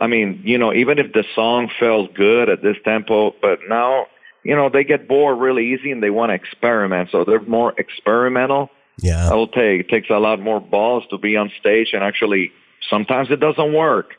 [0.00, 4.06] I mean, you know, even if the song feels good at this tempo, but now,
[4.42, 7.10] you know, they get bored really easy and they want to experiment.
[7.12, 8.70] So they're more experimental.
[9.00, 9.30] Yeah.
[9.30, 12.50] I will take it takes a lot more balls to be on stage and actually
[12.90, 14.14] sometimes it doesn't work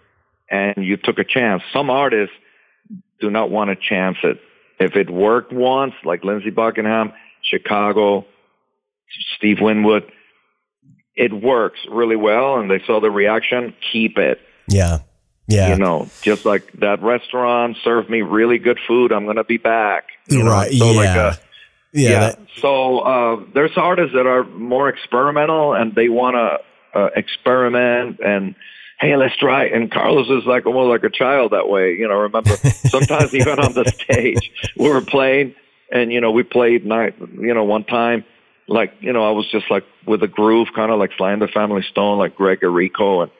[0.50, 1.64] and you took a chance.
[1.74, 2.36] Some artists
[3.20, 4.40] do not want to chance it.
[4.80, 7.12] If it worked once, like Lindsey Buckingham,
[7.42, 8.26] Chicago,
[9.36, 10.10] Steve Winwood,
[11.20, 14.39] it works really well and they saw the reaction, keep it.
[14.67, 14.99] Yeah.
[15.47, 15.70] Yeah.
[15.70, 19.57] You know, just like that restaurant served me really good food, I'm going to be
[19.57, 20.05] back.
[20.30, 20.72] You know, right.
[20.72, 20.97] so yeah.
[20.97, 21.34] like uh,
[21.91, 22.09] yeah.
[22.09, 22.20] yeah.
[22.20, 28.20] that- so uh, there's artists that are more experimental and they want to uh, experiment
[28.24, 28.55] and
[29.01, 29.65] hey, let's try.
[29.65, 31.95] And Carlos is like almost like a child that way.
[31.95, 32.51] You know, remember
[32.89, 35.55] sometimes even on the stage we were playing
[35.91, 37.15] and you know we played night.
[37.20, 38.24] You know, one time
[38.70, 41.41] like you know I was just like with a groove, kind of like Sly and
[41.41, 43.32] the Family Stone, like Greg Errico and.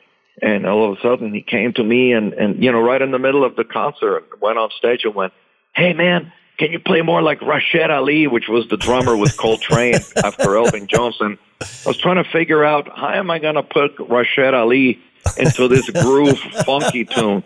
[0.42, 3.12] And all of a sudden he came to me and, and, you know, right in
[3.12, 5.34] the middle of the concert, went on stage and went,
[5.76, 9.96] Hey man, can you play more like Rashied Ali, which was the drummer with Coltrane
[10.24, 11.38] after Elvin Johnson?
[11.62, 15.00] I was trying to figure out how am I going to put Rashied Ali
[15.38, 17.44] into this groove funky tune?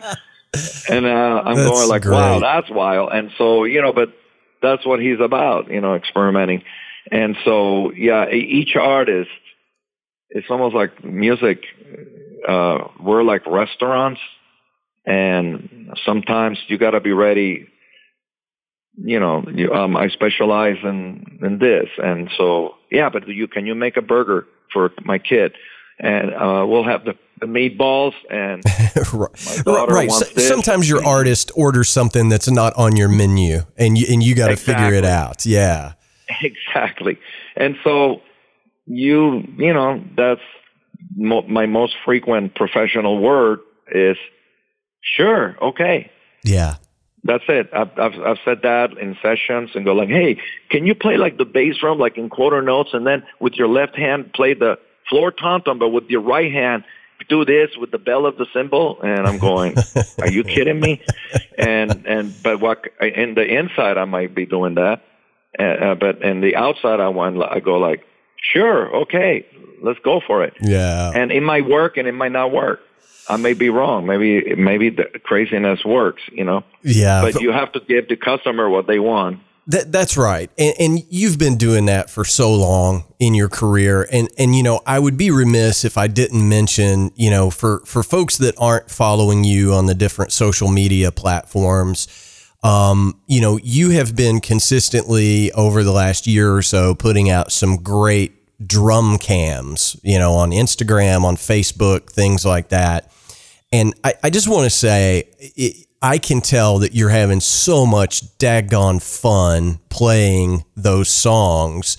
[0.87, 2.13] And uh, I'm That's going like, great.
[2.15, 3.11] wow, that's wild.
[3.11, 4.13] And so, you know, but
[4.61, 6.63] that's what he's about, you know, experimenting.
[7.11, 9.29] And so, yeah, e- each artist,
[10.29, 11.63] it's almost like music.
[12.47, 14.19] Uh, we're like restaurants
[15.05, 17.67] and sometimes you got to be ready
[18.97, 23.65] you know you, um i specialize in in this and so yeah but you can
[23.65, 25.51] you make a burger for my kid
[25.99, 28.63] and uh we'll have the, the meatballs and
[29.13, 29.63] right.
[29.65, 30.09] daughter right.
[30.09, 30.47] wants So- this.
[30.47, 34.49] sometimes your artist orders something that's not on your menu, and you and you got
[34.49, 35.45] to figure it out.
[35.45, 35.93] Yeah.
[36.41, 37.17] exactly
[37.55, 38.21] and so
[38.85, 40.41] you you know that's
[41.15, 43.59] mo- my most frequent professional word
[43.91, 44.17] is
[45.01, 46.09] sure okay
[46.43, 46.75] Yeah.
[47.25, 47.69] That's it.
[47.73, 51.37] I've, I've, I've said that in sessions and go like, hey, can you play like
[51.37, 54.77] the bass drum, like in quarter notes, and then with your left hand play the
[55.09, 56.83] floor tom-tom, but with your right hand
[57.29, 58.99] do this with the bell of the cymbal?
[59.01, 59.75] And I'm going,
[60.19, 61.01] are you kidding me?
[61.57, 65.03] And and but what in the inside I might be doing that,
[65.59, 68.05] uh, uh, but in the outside I want I go like,
[68.37, 69.45] sure, okay,
[69.81, 70.53] let's go for it.
[70.61, 71.11] Yeah.
[71.13, 72.81] And it might work and it might not work.
[73.29, 74.05] I may be wrong.
[74.05, 76.63] Maybe maybe the craziness works, you know.
[76.81, 77.21] Yeah.
[77.21, 79.39] But you have to give the customer what they want.
[79.67, 80.51] That, that's right.
[80.57, 84.05] And, and you've been doing that for so long in your career.
[84.11, 87.79] And, and, you know, I would be remiss if I didn't mention, you know, for,
[87.85, 92.07] for folks that aren't following you on the different social media platforms,
[92.63, 97.51] um, you know, you have been consistently over the last year or so putting out
[97.51, 98.33] some great
[98.65, 103.11] drum cams, you know, on Instagram, on Facebook, things like that.
[103.71, 107.85] And I, I just want to say, it, I can tell that you're having so
[107.85, 111.97] much daggone fun playing those songs.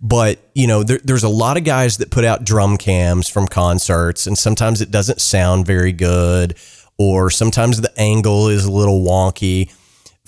[0.00, 3.48] But, you know, there, there's a lot of guys that put out drum cams from
[3.48, 6.56] concerts, and sometimes it doesn't sound very good,
[6.98, 9.72] or sometimes the angle is a little wonky.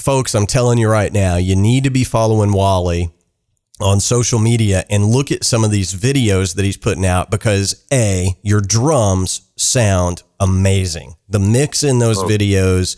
[0.00, 3.10] Folks, I'm telling you right now, you need to be following Wally
[3.80, 7.84] on social media and look at some of these videos that he's putting out because
[7.92, 11.16] A, your drums sound amazing.
[11.28, 12.26] The mix in those oh.
[12.26, 12.96] videos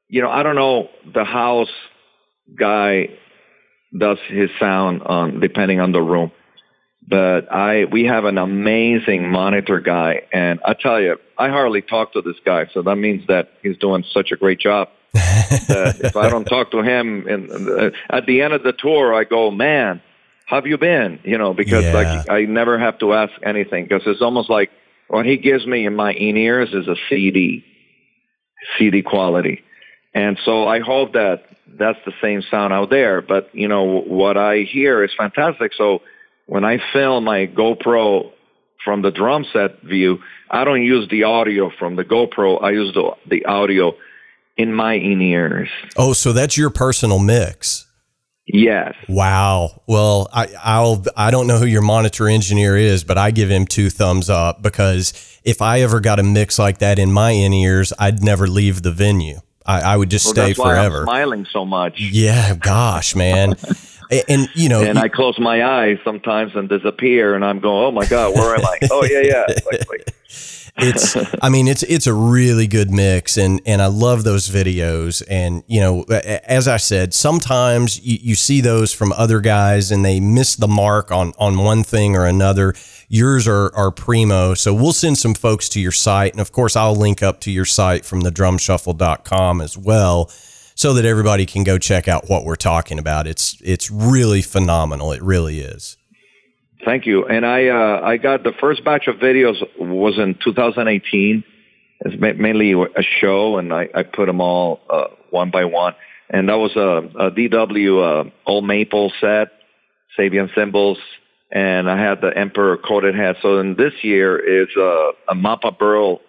[0.09, 1.73] you know, I don't know the house
[2.59, 3.09] guy
[3.97, 6.33] does his sound on depending on the room.
[7.07, 12.13] But I we have an amazing monitor guy, and I tell you, I hardly talk
[12.13, 14.89] to this guy, so that means that he's doing such a great job.
[15.13, 19.15] That if I don't talk to him, and uh, at the end of the tour,
[19.15, 20.03] I go, man,
[20.47, 21.21] how have you been?
[21.25, 21.93] You know, because yeah.
[21.93, 24.71] like I never have to ask anything because it's almost like
[25.09, 27.65] what he gives me in my in ears is a CD,
[28.79, 29.63] CD quality.
[30.15, 31.45] And so I hope that
[31.79, 33.21] that's the same sound out there.
[33.21, 35.73] But, you know, what I hear is fantastic.
[35.75, 36.01] So
[36.47, 38.33] when I film my GoPro
[38.85, 40.19] from the drum set view,
[40.51, 42.63] I don't use the audio from the GoPro.
[42.63, 43.93] I use the, the audio
[44.59, 45.71] in my in-ears.
[45.97, 47.87] Oh, so that's your personal mix.
[48.45, 48.95] Yes.
[49.09, 49.83] Wow.
[49.87, 53.67] Well, I, I'll I don't know who your monitor engineer is, but I give him
[53.67, 55.13] two thumbs up because
[55.45, 58.83] if I ever got a mix like that in my in ears, I'd never leave
[58.83, 59.41] the venue.
[59.67, 61.03] I, I would just well, stay forever.
[61.05, 62.01] smiling so much.
[62.01, 63.55] Yeah, gosh, man.
[64.11, 67.85] and, and, you know, and I close my eyes sometimes and disappear, and I'm going,
[67.85, 69.47] "Oh my god, where am I?" oh yeah, yeah.
[69.71, 70.15] Like, like.
[70.79, 75.23] it's i mean it's it's a really good mix and and i love those videos
[75.29, 80.05] and you know as i said sometimes you, you see those from other guys and
[80.05, 82.75] they miss the mark on on one thing or another
[83.11, 84.53] Yours are, are primo.
[84.53, 86.33] So we'll send some folks to your site.
[86.33, 90.31] And of course, I'll link up to your site from the drumshuffle.com as well
[90.75, 93.27] so that everybody can go check out what we're talking about.
[93.27, 95.13] It's it's really phenomenal.
[95.13, 95.98] It really is.
[96.85, 97.27] Thank you.
[97.27, 101.45] And I uh, I got the first batch of videos was in 2018.
[102.01, 105.95] It's mainly a show, and I, I put them all uh, one by one.
[106.31, 109.49] And that was a, a DW uh, old maple set,
[110.17, 110.99] Sabian cymbals,
[111.51, 113.37] and I had the Emperor coated hat.
[113.43, 116.21] So in this year is a, a Mapa Burl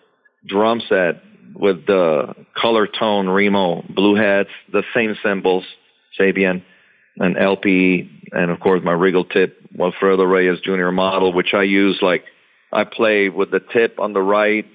[0.47, 1.21] drum set
[1.53, 5.65] with the color tone Remo blue heads, the same cymbals,
[6.19, 6.63] Sabian,
[7.19, 10.89] and LP, and of course my Regal tip, Walfredo Reyes Jr.
[10.89, 12.23] model, which I use like
[12.71, 14.65] I play with the tip on the right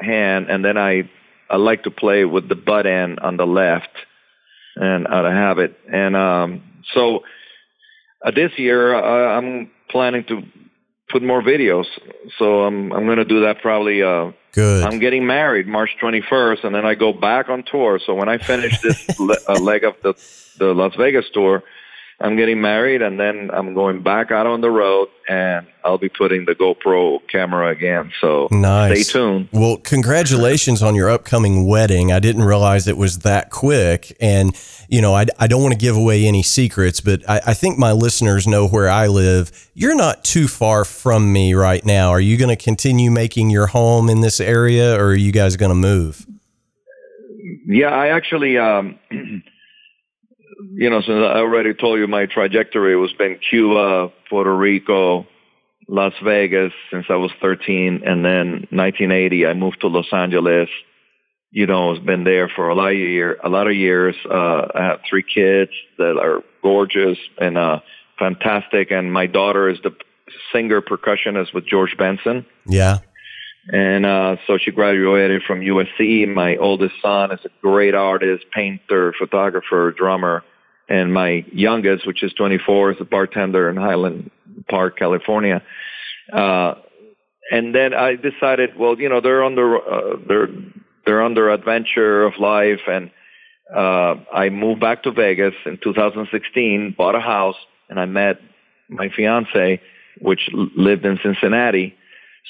[0.00, 1.10] hand, and then I
[1.48, 3.90] I like to play with the butt end on the left,
[4.76, 6.62] and out of habit, and um,
[6.94, 7.20] so
[8.24, 10.42] uh, this year uh, I'm planning to
[11.10, 11.86] put more videos,
[12.38, 14.02] so I'm I'm going to do that probably.
[14.02, 14.84] Uh, Good.
[14.84, 18.00] I'm getting married March 21st, and then I go back on tour.
[18.04, 20.14] So when I finish this le- uh, leg of the
[20.58, 21.62] the Las Vegas tour,
[22.22, 26.10] I'm getting married, and then I'm going back out on the road, and I'll be
[26.10, 28.12] putting the GoPro camera again.
[28.20, 29.08] So nice.
[29.08, 29.48] stay tuned.
[29.52, 32.12] Well, congratulations on your upcoming wedding.
[32.12, 34.54] I didn't realize it was that quick, and
[34.88, 37.78] you know, I, I don't want to give away any secrets, but I, I think
[37.78, 39.70] my listeners know where I live.
[39.72, 42.10] You're not too far from me right now.
[42.10, 45.56] Are you going to continue making your home in this area, or are you guys
[45.56, 46.26] going to move?
[47.66, 48.58] Yeah, I actually.
[48.58, 48.98] Um,
[50.72, 55.26] you know, since I already told you my trajectory was been Cuba, Puerto Rico,
[55.88, 60.68] Las Vegas since I was 13, and then 1980 I moved to Los Angeles.
[61.50, 64.14] You know, I've been there for a lot of year, a lot of years.
[64.24, 67.80] Uh, I have three kids that are gorgeous and uh,
[68.18, 69.90] fantastic, and my daughter is the
[70.52, 72.46] singer percussionist with George Benson.
[72.66, 72.98] Yeah.
[73.68, 76.32] And uh, so she graduated from USC.
[76.32, 80.42] My oldest son is a great artist, painter, photographer, drummer.
[80.90, 84.30] And my youngest, which is 24, is a bartender in Highland
[84.68, 85.62] Park, California.
[86.32, 86.74] Uh,
[87.50, 90.48] and then I decided, well, you know, they're under uh, they're
[91.06, 93.10] they're under adventure of life, and
[93.74, 97.56] uh, I moved back to Vegas in 2016, bought a house,
[97.88, 98.40] and I met
[98.88, 99.80] my fiance,
[100.20, 101.96] which lived in Cincinnati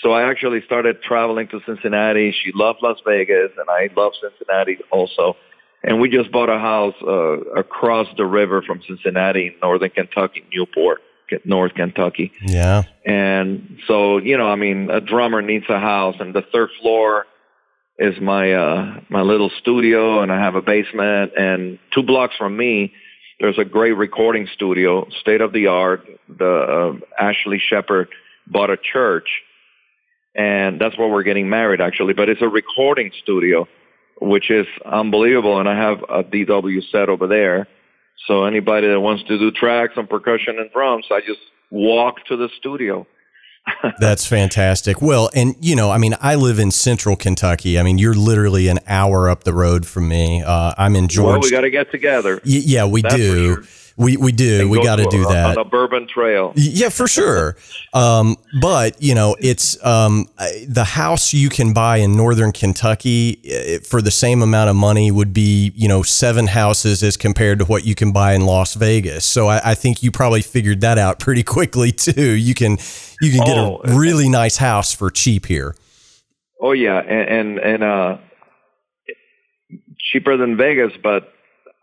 [0.02, 2.32] so I actually started traveling to Cincinnati.
[2.32, 5.36] She loved Las Vegas, and I love Cincinnati also.
[5.82, 10.44] And we just bought a house uh, across the river from Cincinnati in northern Kentucky,
[10.52, 11.00] Newport,
[11.44, 12.32] North Kentucky.
[12.42, 12.82] Yeah.
[13.06, 17.26] And so, you know, I mean, a drummer needs a house, and the third floor
[17.98, 21.32] is my uh, my little studio, and I have a basement.
[21.36, 22.92] And two blocks from me,
[23.38, 26.04] there's a great recording studio, state of the art.
[26.28, 28.08] The uh, Ashley Shepard
[28.46, 29.28] bought a church
[30.34, 32.14] and that's where we're getting married actually.
[32.14, 33.68] But it's a recording studio,
[34.20, 37.66] which is unbelievable, and I have a DW set over there.
[38.26, 41.40] So anybody that wants to do tracks and percussion and drums, I just
[41.70, 43.06] walk to the studio.
[43.98, 45.00] That's fantastic.
[45.02, 47.78] Well, and you know, I mean, I live in central Kentucky.
[47.78, 50.42] I mean, you're literally an hour up the road from me.
[50.42, 51.32] Uh, I'm in Georgia.
[51.32, 52.36] Well, we got to get together.
[52.44, 53.64] Y- yeah, we That's do.
[54.00, 54.66] We we do.
[54.66, 56.54] we got to do that on the Bourbon Trail.
[56.56, 57.54] Yeah, for sure.
[57.92, 60.26] um, but you know, it's um,
[60.66, 63.34] the house you can buy in northern Kentucky
[63.84, 67.66] for the same amount of money would be you know seven houses as compared to
[67.66, 69.26] what you can buy in Las Vegas.
[69.26, 72.30] So I, I think you probably figured that out pretty quickly too.
[72.30, 72.78] You can
[73.20, 75.76] you can get oh, a really nice house for cheap here.
[76.58, 78.16] Oh yeah, and and, and uh,
[79.98, 81.34] cheaper than Vegas, but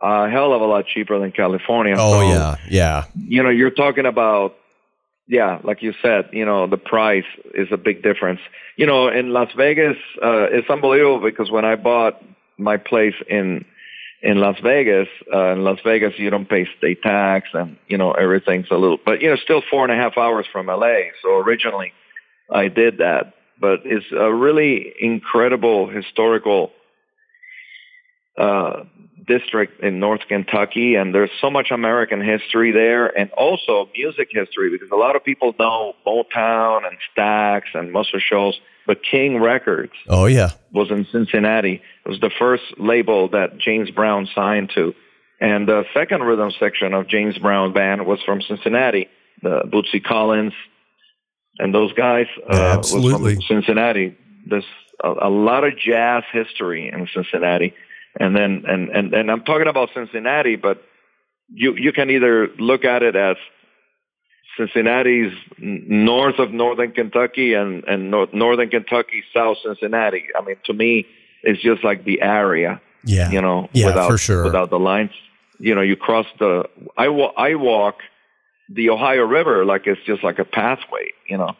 [0.01, 1.95] a hell of a lot cheaper than California.
[1.97, 3.05] Oh so, yeah, yeah.
[3.15, 4.55] You know, you're talking about
[5.27, 8.39] yeah, like you said, you know, the price is a big difference.
[8.77, 12.21] You know, in Las Vegas, uh, it's unbelievable because when I bought
[12.57, 13.65] my place in
[14.23, 18.11] in Las Vegas, uh, in Las Vegas, you don't pay state tax, and you know
[18.11, 21.11] everything's a little, but you know, still four and a half hours from LA.
[21.21, 21.91] So originally,
[22.49, 26.71] I did that, but it's a really incredible historical
[28.37, 28.83] uh,
[29.25, 34.69] district in North Kentucky, and there's so much American history there, and also music history
[34.69, 39.93] because a lot of people know Motown and Stax and Muscle Shoals, but King Records.
[40.07, 41.81] Oh yeah, was in Cincinnati.
[42.05, 44.93] It was the first label that James Brown signed to,
[45.41, 49.07] and the second rhythm section of James Brown band was from Cincinnati.
[49.41, 50.53] The Bootsy Collins
[51.59, 54.17] and those guys uh, absolutely was from Cincinnati.
[54.47, 54.65] There's
[55.03, 57.73] a, a lot of jazz history in Cincinnati
[58.19, 60.81] and then and and and I'm talking about Cincinnati, but
[61.49, 63.37] you you can either look at it as
[64.57, 70.25] Cincinnati's north of northern Kentucky and and north, northern Kentucky south Cincinnati.
[70.35, 71.05] I mean, to me,
[71.43, 72.81] it's just like the area.
[73.03, 74.43] Yeah, you know, yeah, without, for sure.
[74.43, 75.11] Without the lines,
[75.59, 76.65] you know, you cross the.
[76.97, 77.33] I walk.
[77.37, 77.95] I walk
[78.69, 81.11] the Ohio River like it's just like a pathway.
[81.29, 81.55] You know.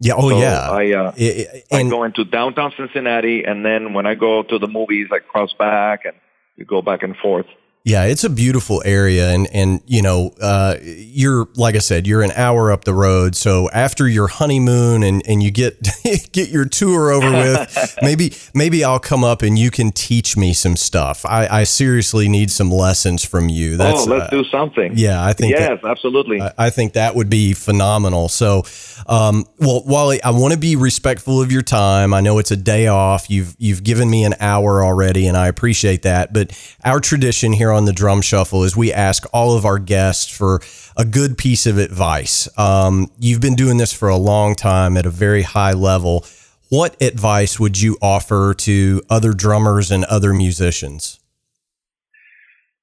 [0.00, 0.14] Yeah.
[0.16, 0.70] Oh, so yeah.
[0.70, 4.58] I uh, it, and, I go into downtown Cincinnati, and then when I go to
[4.58, 6.14] the movies, I cross back, and
[6.56, 7.46] you go back and forth.
[7.86, 12.22] Yeah, it's a beautiful area, and and you know, uh, you're like I said, you're
[12.22, 13.36] an hour up the road.
[13.36, 15.86] So after your honeymoon and and you get
[16.32, 20.54] get your tour over with, maybe maybe I'll come up and you can teach me
[20.54, 21.26] some stuff.
[21.26, 23.76] I, I seriously need some lessons from you.
[23.76, 24.92] That's, oh, let's uh, do something.
[24.96, 26.40] Yeah, I think yes, that, absolutely.
[26.40, 28.30] I, I, think that would be phenomenal.
[28.30, 28.62] So,
[29.06, 32.14] um, well, Wally, I want to be respectful of your time.
[32.14, 33.28] I know it's a day off.
[33.28, 36.32] You've you've given me an hour already, and I appreciate that.
[36.32, 40.34] But our tradition here on the drum shuffle is we ask all of our guests
[40.34, 40.60] for
[40.96, 42.48] a good piece of advice.
[42.58, 46.24] Um, you've been doing this for a long time at a very high level.
[46.70, 51.20] What advice would you offer to other drummers and other musicians?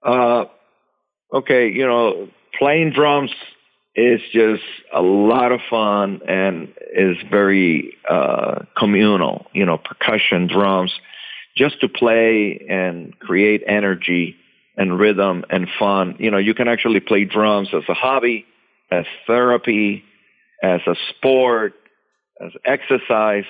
[0.03, 0.45] Uh,
[1.33, 3.31] okay, you know, playing drums
[3.95, 4.63] is just
[4.93, 9.47] a lot of fun and is very uh, communal.
[9.53, 10.93] You know, percussion, drums,
[11.55, 14.37] just to play and create energy
[14.81, 16.15] and rhythm and fun.
[16.17, 18.47] You know, you can actually play drums as a hobby,
[18.89, 20.03] as therapy,
[20.63, 21.73] as a sport,
[22.43, 23.43] as exercise.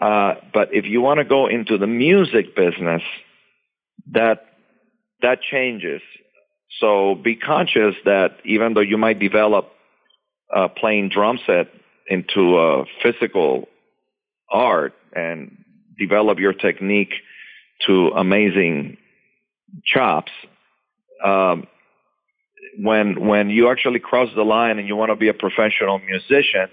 [0.00, 3.02] Uh, but if you want to go into the music business,
[4.12, 4.46] that
[5.20, 6.00] that changes.
[6.80, 9.70] So be conscious that even though you might develop
[10.50, 11.68] a playing drum set
[12.06, 13.68] into a physical
[14.50, 15.62] art and
[15.98, 17.12] develop your technique
[17.86, 18.96] to amazing
[19.84, 20.32] chops,
[21.24, 21.66] um,
[22.78, 26.68] when when you actually cross the line and you want to be a professional musician,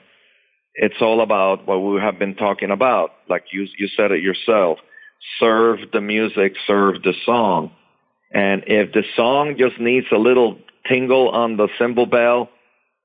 [0.76, 3.12] it's all about what we have been talking about.
[3.30, 4.80] Like you you said it yourself.
[5.40, 7.72] Serve the music, serve the song.
[8.32, 12.50] And if the song just needs a little tingle on the cymbal bell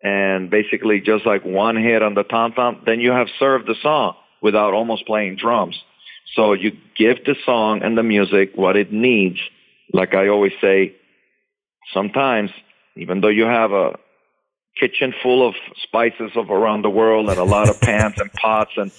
[0.03, 3.77] and basically just like one hit on the tom tom, then you have served the
[3.83, 5.81] song without almost playing drums.
[6.35, 9.39] So you give the song and the music what it needs.
[9.93, 10.95] Like I always say,
[11.93, 12.51] sometimes
[12.97, 13.99] even though you have a
[14.79, 18.73] kitchen full of spices of around the world and a lot of pans and pots
[18.77, 18.91] and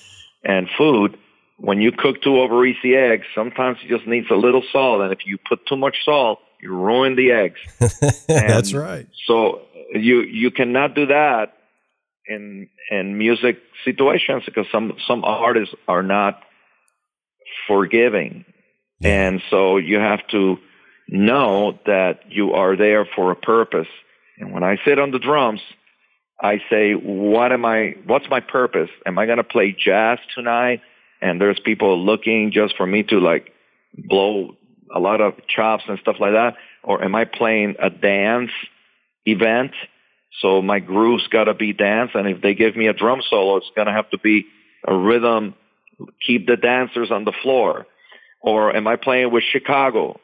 [0.44, 1.18] and food,
[1.58, 5.02] when you cook two over easy eggs, sometimes it just needs a little salt.
[5.02, 7.60] And if you put too much salt, you ruin the eggs.
[8.28, 9.08] That's right.
[9.28, 9.62] So
[9.94, 11.54] you you cannot do that
[12.28, 16.42] in in music situations because some some artists are not
[17.68, 18.46] forgiving,
[19.00, 19.28] yeah.
[19.28, 20.58] and so you have to
[21.12, 23.88] know that you are there for a purpose.
[24.39, 25.62] And when I sit on the drums,
[26.41, 27.95] I say, "What am I?
[28.05, 28.89] What's my purpose?
[29.05, 30.82] Am I going to play jazz tonight?"
[31.22, 33.53] and there's people looking just for me to like
[33.95, 34.55] blow
[34.93, 36.55] a lot of chops and stuff like that?
[36.84, 38.51] Or am I playing a dance
[39.26, 39.72] event?
[40.41, 42.12] So my groove's got to be dance.
[42.16, 44.45] And if they give me a drum solo, it's going to have to be
[44.88, 45.53] a rhythm,
[46.26, 47.86] keep the dancers on the floor.
[48.41, 50.20] Or am I playing with Chicago?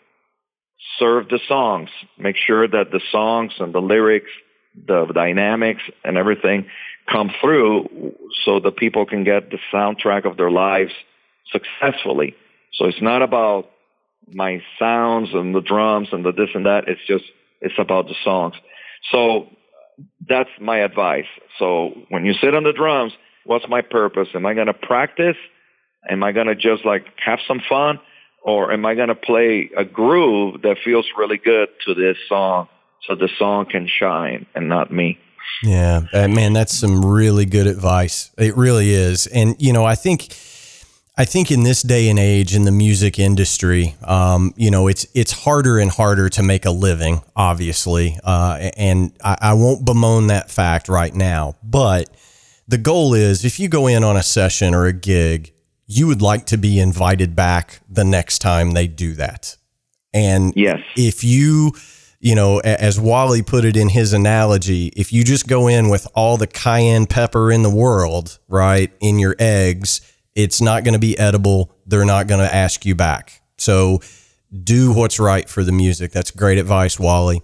[0.99, 1.89] Serve the songs.
[2.17, 4.29] Make sure that the songs and the lyrics,
[4.87, 6.67] the dynamics and everything
[7.11, 8.13] come through
[8.45, 10.91] so the people can get the soundtrack of their lives
[11.51, 12.35] successfully.
[12.73, 13.69] So it's not about
[14.31, 16.87] my sounds and the drums and the this and that.
[16.87, 17.23] It's just,
[17.61, 18.55] it's about the songs.
[19.11, 19.47] So
[20.27, 21.25] that's my advice.
[21.59, 23.13] So when you sit on the drums,
[23.45, 24.27] what's my purpose?
[24.35, 25.37] Am I going to practice?
[26.09, 27.99] Am I going to just like have some fun?
[28.47, 32.69] Or am I going to play a groove that feels really good to this song
[33.05, 35.19] so the song can shine and not me?
[35.63, 38.31] Yeah, uh, man, that's some really good advice.
[38.37, 40.29] It really is, and you know, I think,
[41.17, 45.05] I think in this day and age in the music industry, um, you know, it's
[45.13, 50.27] it's harder and harder to make a living, obviously, uh, and I, I won't bemoan
[50.27, 51.55] that fact right now.
[51.63, 52.09] But
[52.67, 55.51] the goal is, if you go in on a session or a gig,
[55.87, 59.57] you would like to be invited back the next time they do that.
[60.13, 61.73] And yes, if you
[62.19, 66.07] you know, as Wally put it in his analogy, if you just go in with
[66.15, 70.01] all the cayenne pepper in the world, right, in your eggs,
[70.35, 71.71] it's not going to be edible.
[71.85, 73.41] They're not going to ask you back.
[73.57, 74.01] So
[74.63, 76.11] do what's right for the music.
[76.11, 77.41] That's great advice, Wally.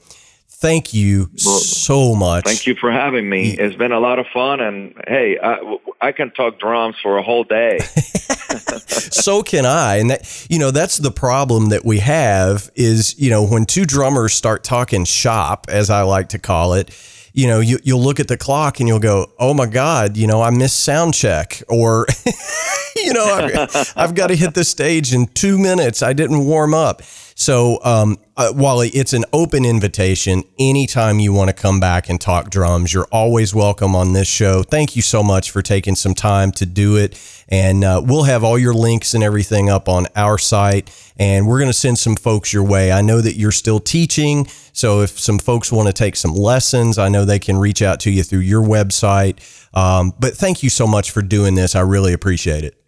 [0.63, 2.45] Thank you well, so much.
[2.45, 3.51] Thank you for having me.
[3.51, 4.61] It's been a lot of fun.
[4.61, 7.79] And hey, I, I can talk drums for a whole day.
[8.87, 9.97] so can I.
[9.97, 13.83] And that, you know, that's the problem that we have is, you know, when two
[13.83, 16.97] drummers start talking shop, as I like to call it,
[17.33, 20.27] you know, you, you'll look at the clock and you'll go, oh my God, you
[20.27, 21.61] know, I missed sound check.
[21.67, 22.07] Or,
[22.95, 26.01] you know, I've, I've got to hit the stage in two minutes.
[26.01, 27.01] I didn't warm up.
[27.43, 30.45] So, um, uh, Wally, it's an open invitation.
[30.57, 34.63] Anytime you want to come back and talk drums, you're always welcome on this show.
[34.63, 37.21] Thank you so much for taking some time to do it.
[37.49, 40.89] And uh, we'll have all your links and everything up on our site.
[41.19, 42.93] And we're going to send some folks your way.
[42.93, 44.47] I know that you're still teaching.
[44.71, 47.99] So if some folks want to take some lessons, I know they can reach out
[48.01, 49.39] to you through your website.
[49.77, 51.75] Um, but thank you so much for doing this.
[51.75, 52.82] I really appreciate it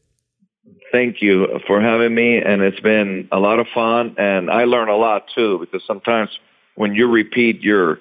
[0.96, 4.88] thank you for having me, and it's been a lot of fun, and I learn
[4.88, 6.30] a lot too because sometimes
[6.76, 8.00] when you repeat your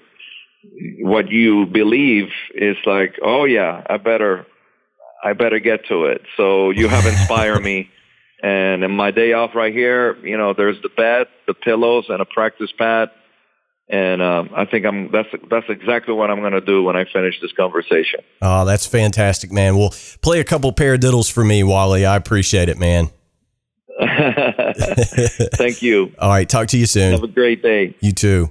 [1.00, 4.46] what you believe is like, oh yeah, I better
[5.24, 6.22] I better get to it.
[6.36, 7.90] So you have inspired me.
[8.42, 12.20] And in my day off right here, you know, there's the bed, the pillows, and
[12.20, 13.10] a practice pad
[13.88, 17.04] and um, I think I'm that's that's exactly what I'm going to do when I
[17.04, 18.20] finish this conversation.
[18.40, 19.76] Oh, that's fantastic, man.
[19.76, 22.06] Well, play a couple paradiddles for me, Wally.
[22.06, 23.10] I appreciate it, man.
[24.00, 26.12] Thank you.
[26.18, 27.12] All right, talk to you soon.
[27.12, 27.94] Have a great day.
[28.00, 28.50] You too.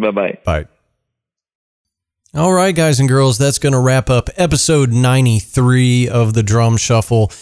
[0.00, 0.38] Bye bye.
[0.44, 0.66] Bye.
[2.32, 6.76] All right, guys and girls, that's going to wrap up episode 93 of the Drum
[6.76, 7.32] Shuffle.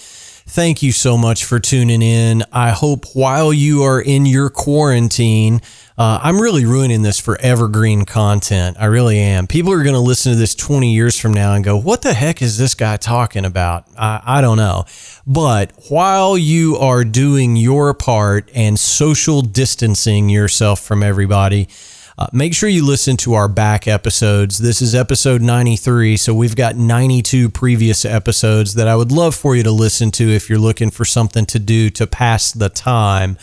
[0.51, 2.43] Thank you so much for tuning in.
[2.51, 5.61] I hope while you are in your quarantine,
[5.99, 8.79] uh, I'm really ruining this for evergreen content.
[8.81, 9.47] I really am.
[9.47, 12.15] People are going to listen to this 20 years from now and go, What the
[12.15, 13.85] heck is this guy talking about?
[13.99, 14.87] I, I don't know.
[15.27, 21.69] But while you are doing your part and social distancing yourself from everybody,
[22.19, 24.59] uh, make sure you listen to our back episodes.
[24.59, 29.55] This is episode 93, so we've got 92 previous episodes that I would love for
[29.55, 33.39] you to listen to if you're looking for something to do to pass the time.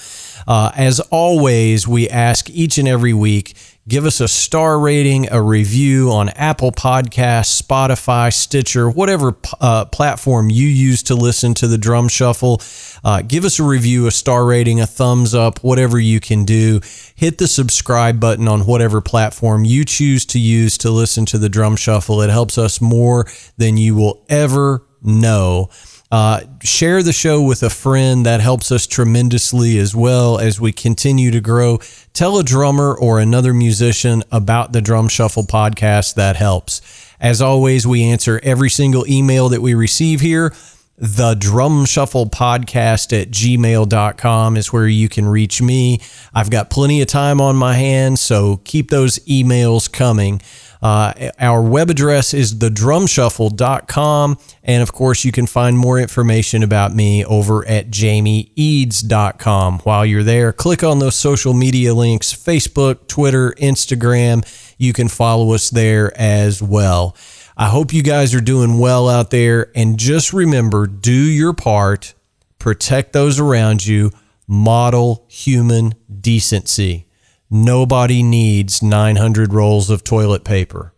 [0.45, 3.55] Uh, as always, we ask each and every week
[3.87, 10.49] give us a star rating, a review on Apple Podcasts, Spotify, Stitcher, whatever uh, platform
[10.49, 12.61] you use to listen to the Drum Shuffle.
[13.03, 16.81] Uh, give us a review, a star rating, a thumbs up, whatever you can do.
[17.15, 21.49] Hit the subscribe button on whatever platform you choose to use to listen to the
[21.49, 22.21] Drum Shuffle.
[22.21, 25.69] It helps us more than you will ever know.
[26.11, 28.25] Uh, share the show with a friend.
[28.25, 31.79] That helps us tremendously as well as we continue to grow.
[32.13, 36.15] Tell a drummer or another musician about the Drum Shuffle podcast.
[36.15, 36.81] That helps.
[37.19, 40.53] As always, we answer every single email that we receive here.
[40.97, 45.99] The Drum Shuffle Podcast at gmail.com is where you can reach me.
[46.33, 50.41] I've got plenty of time on my hands, so keep those emails coming.
[50.85, 54.37] Uh, our web address is thedrumshuffle.com.
[54.63, 59.79] And of course, you can find more information about me over at jamieeads.com.
[59.79, 64.45] While you're there, click on those social media links Facebook, Twitter, Instagram.
[64.77, 67.17] You can follow us there as well.
[67.57, 69.71] I hope you guys are doing well out there.
[69.73, 72.13] And just remember do your part,
[72.59, 74.11] protect those around you,
[74.47, 77.04] model human decency.
[77.49, 80.93] Nobody needs 900 rolls of toilet paper.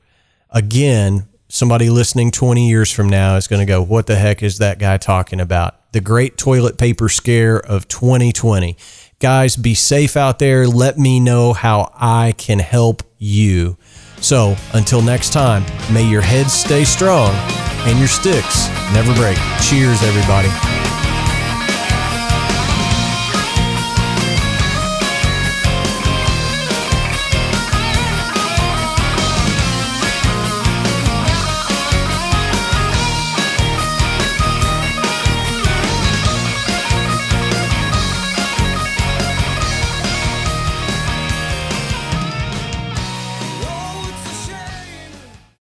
[0.50, 4.58] Again, somebody listening 20 years from now is going to go, What the heck is
[4.58, 5.92] that guy talking about?
[5.92, 8.78] The great toilet paper scare of 2020.
[9.20, 10.68] Guys, be safe out there.
[10.68, 13.78] Let me know how I can help you.
[14.22, 17.32] So until next time, may your heads stay strong
[17.88, 19.38] and your sticks never break.
[19.62, 20.50] Cheers, everybody.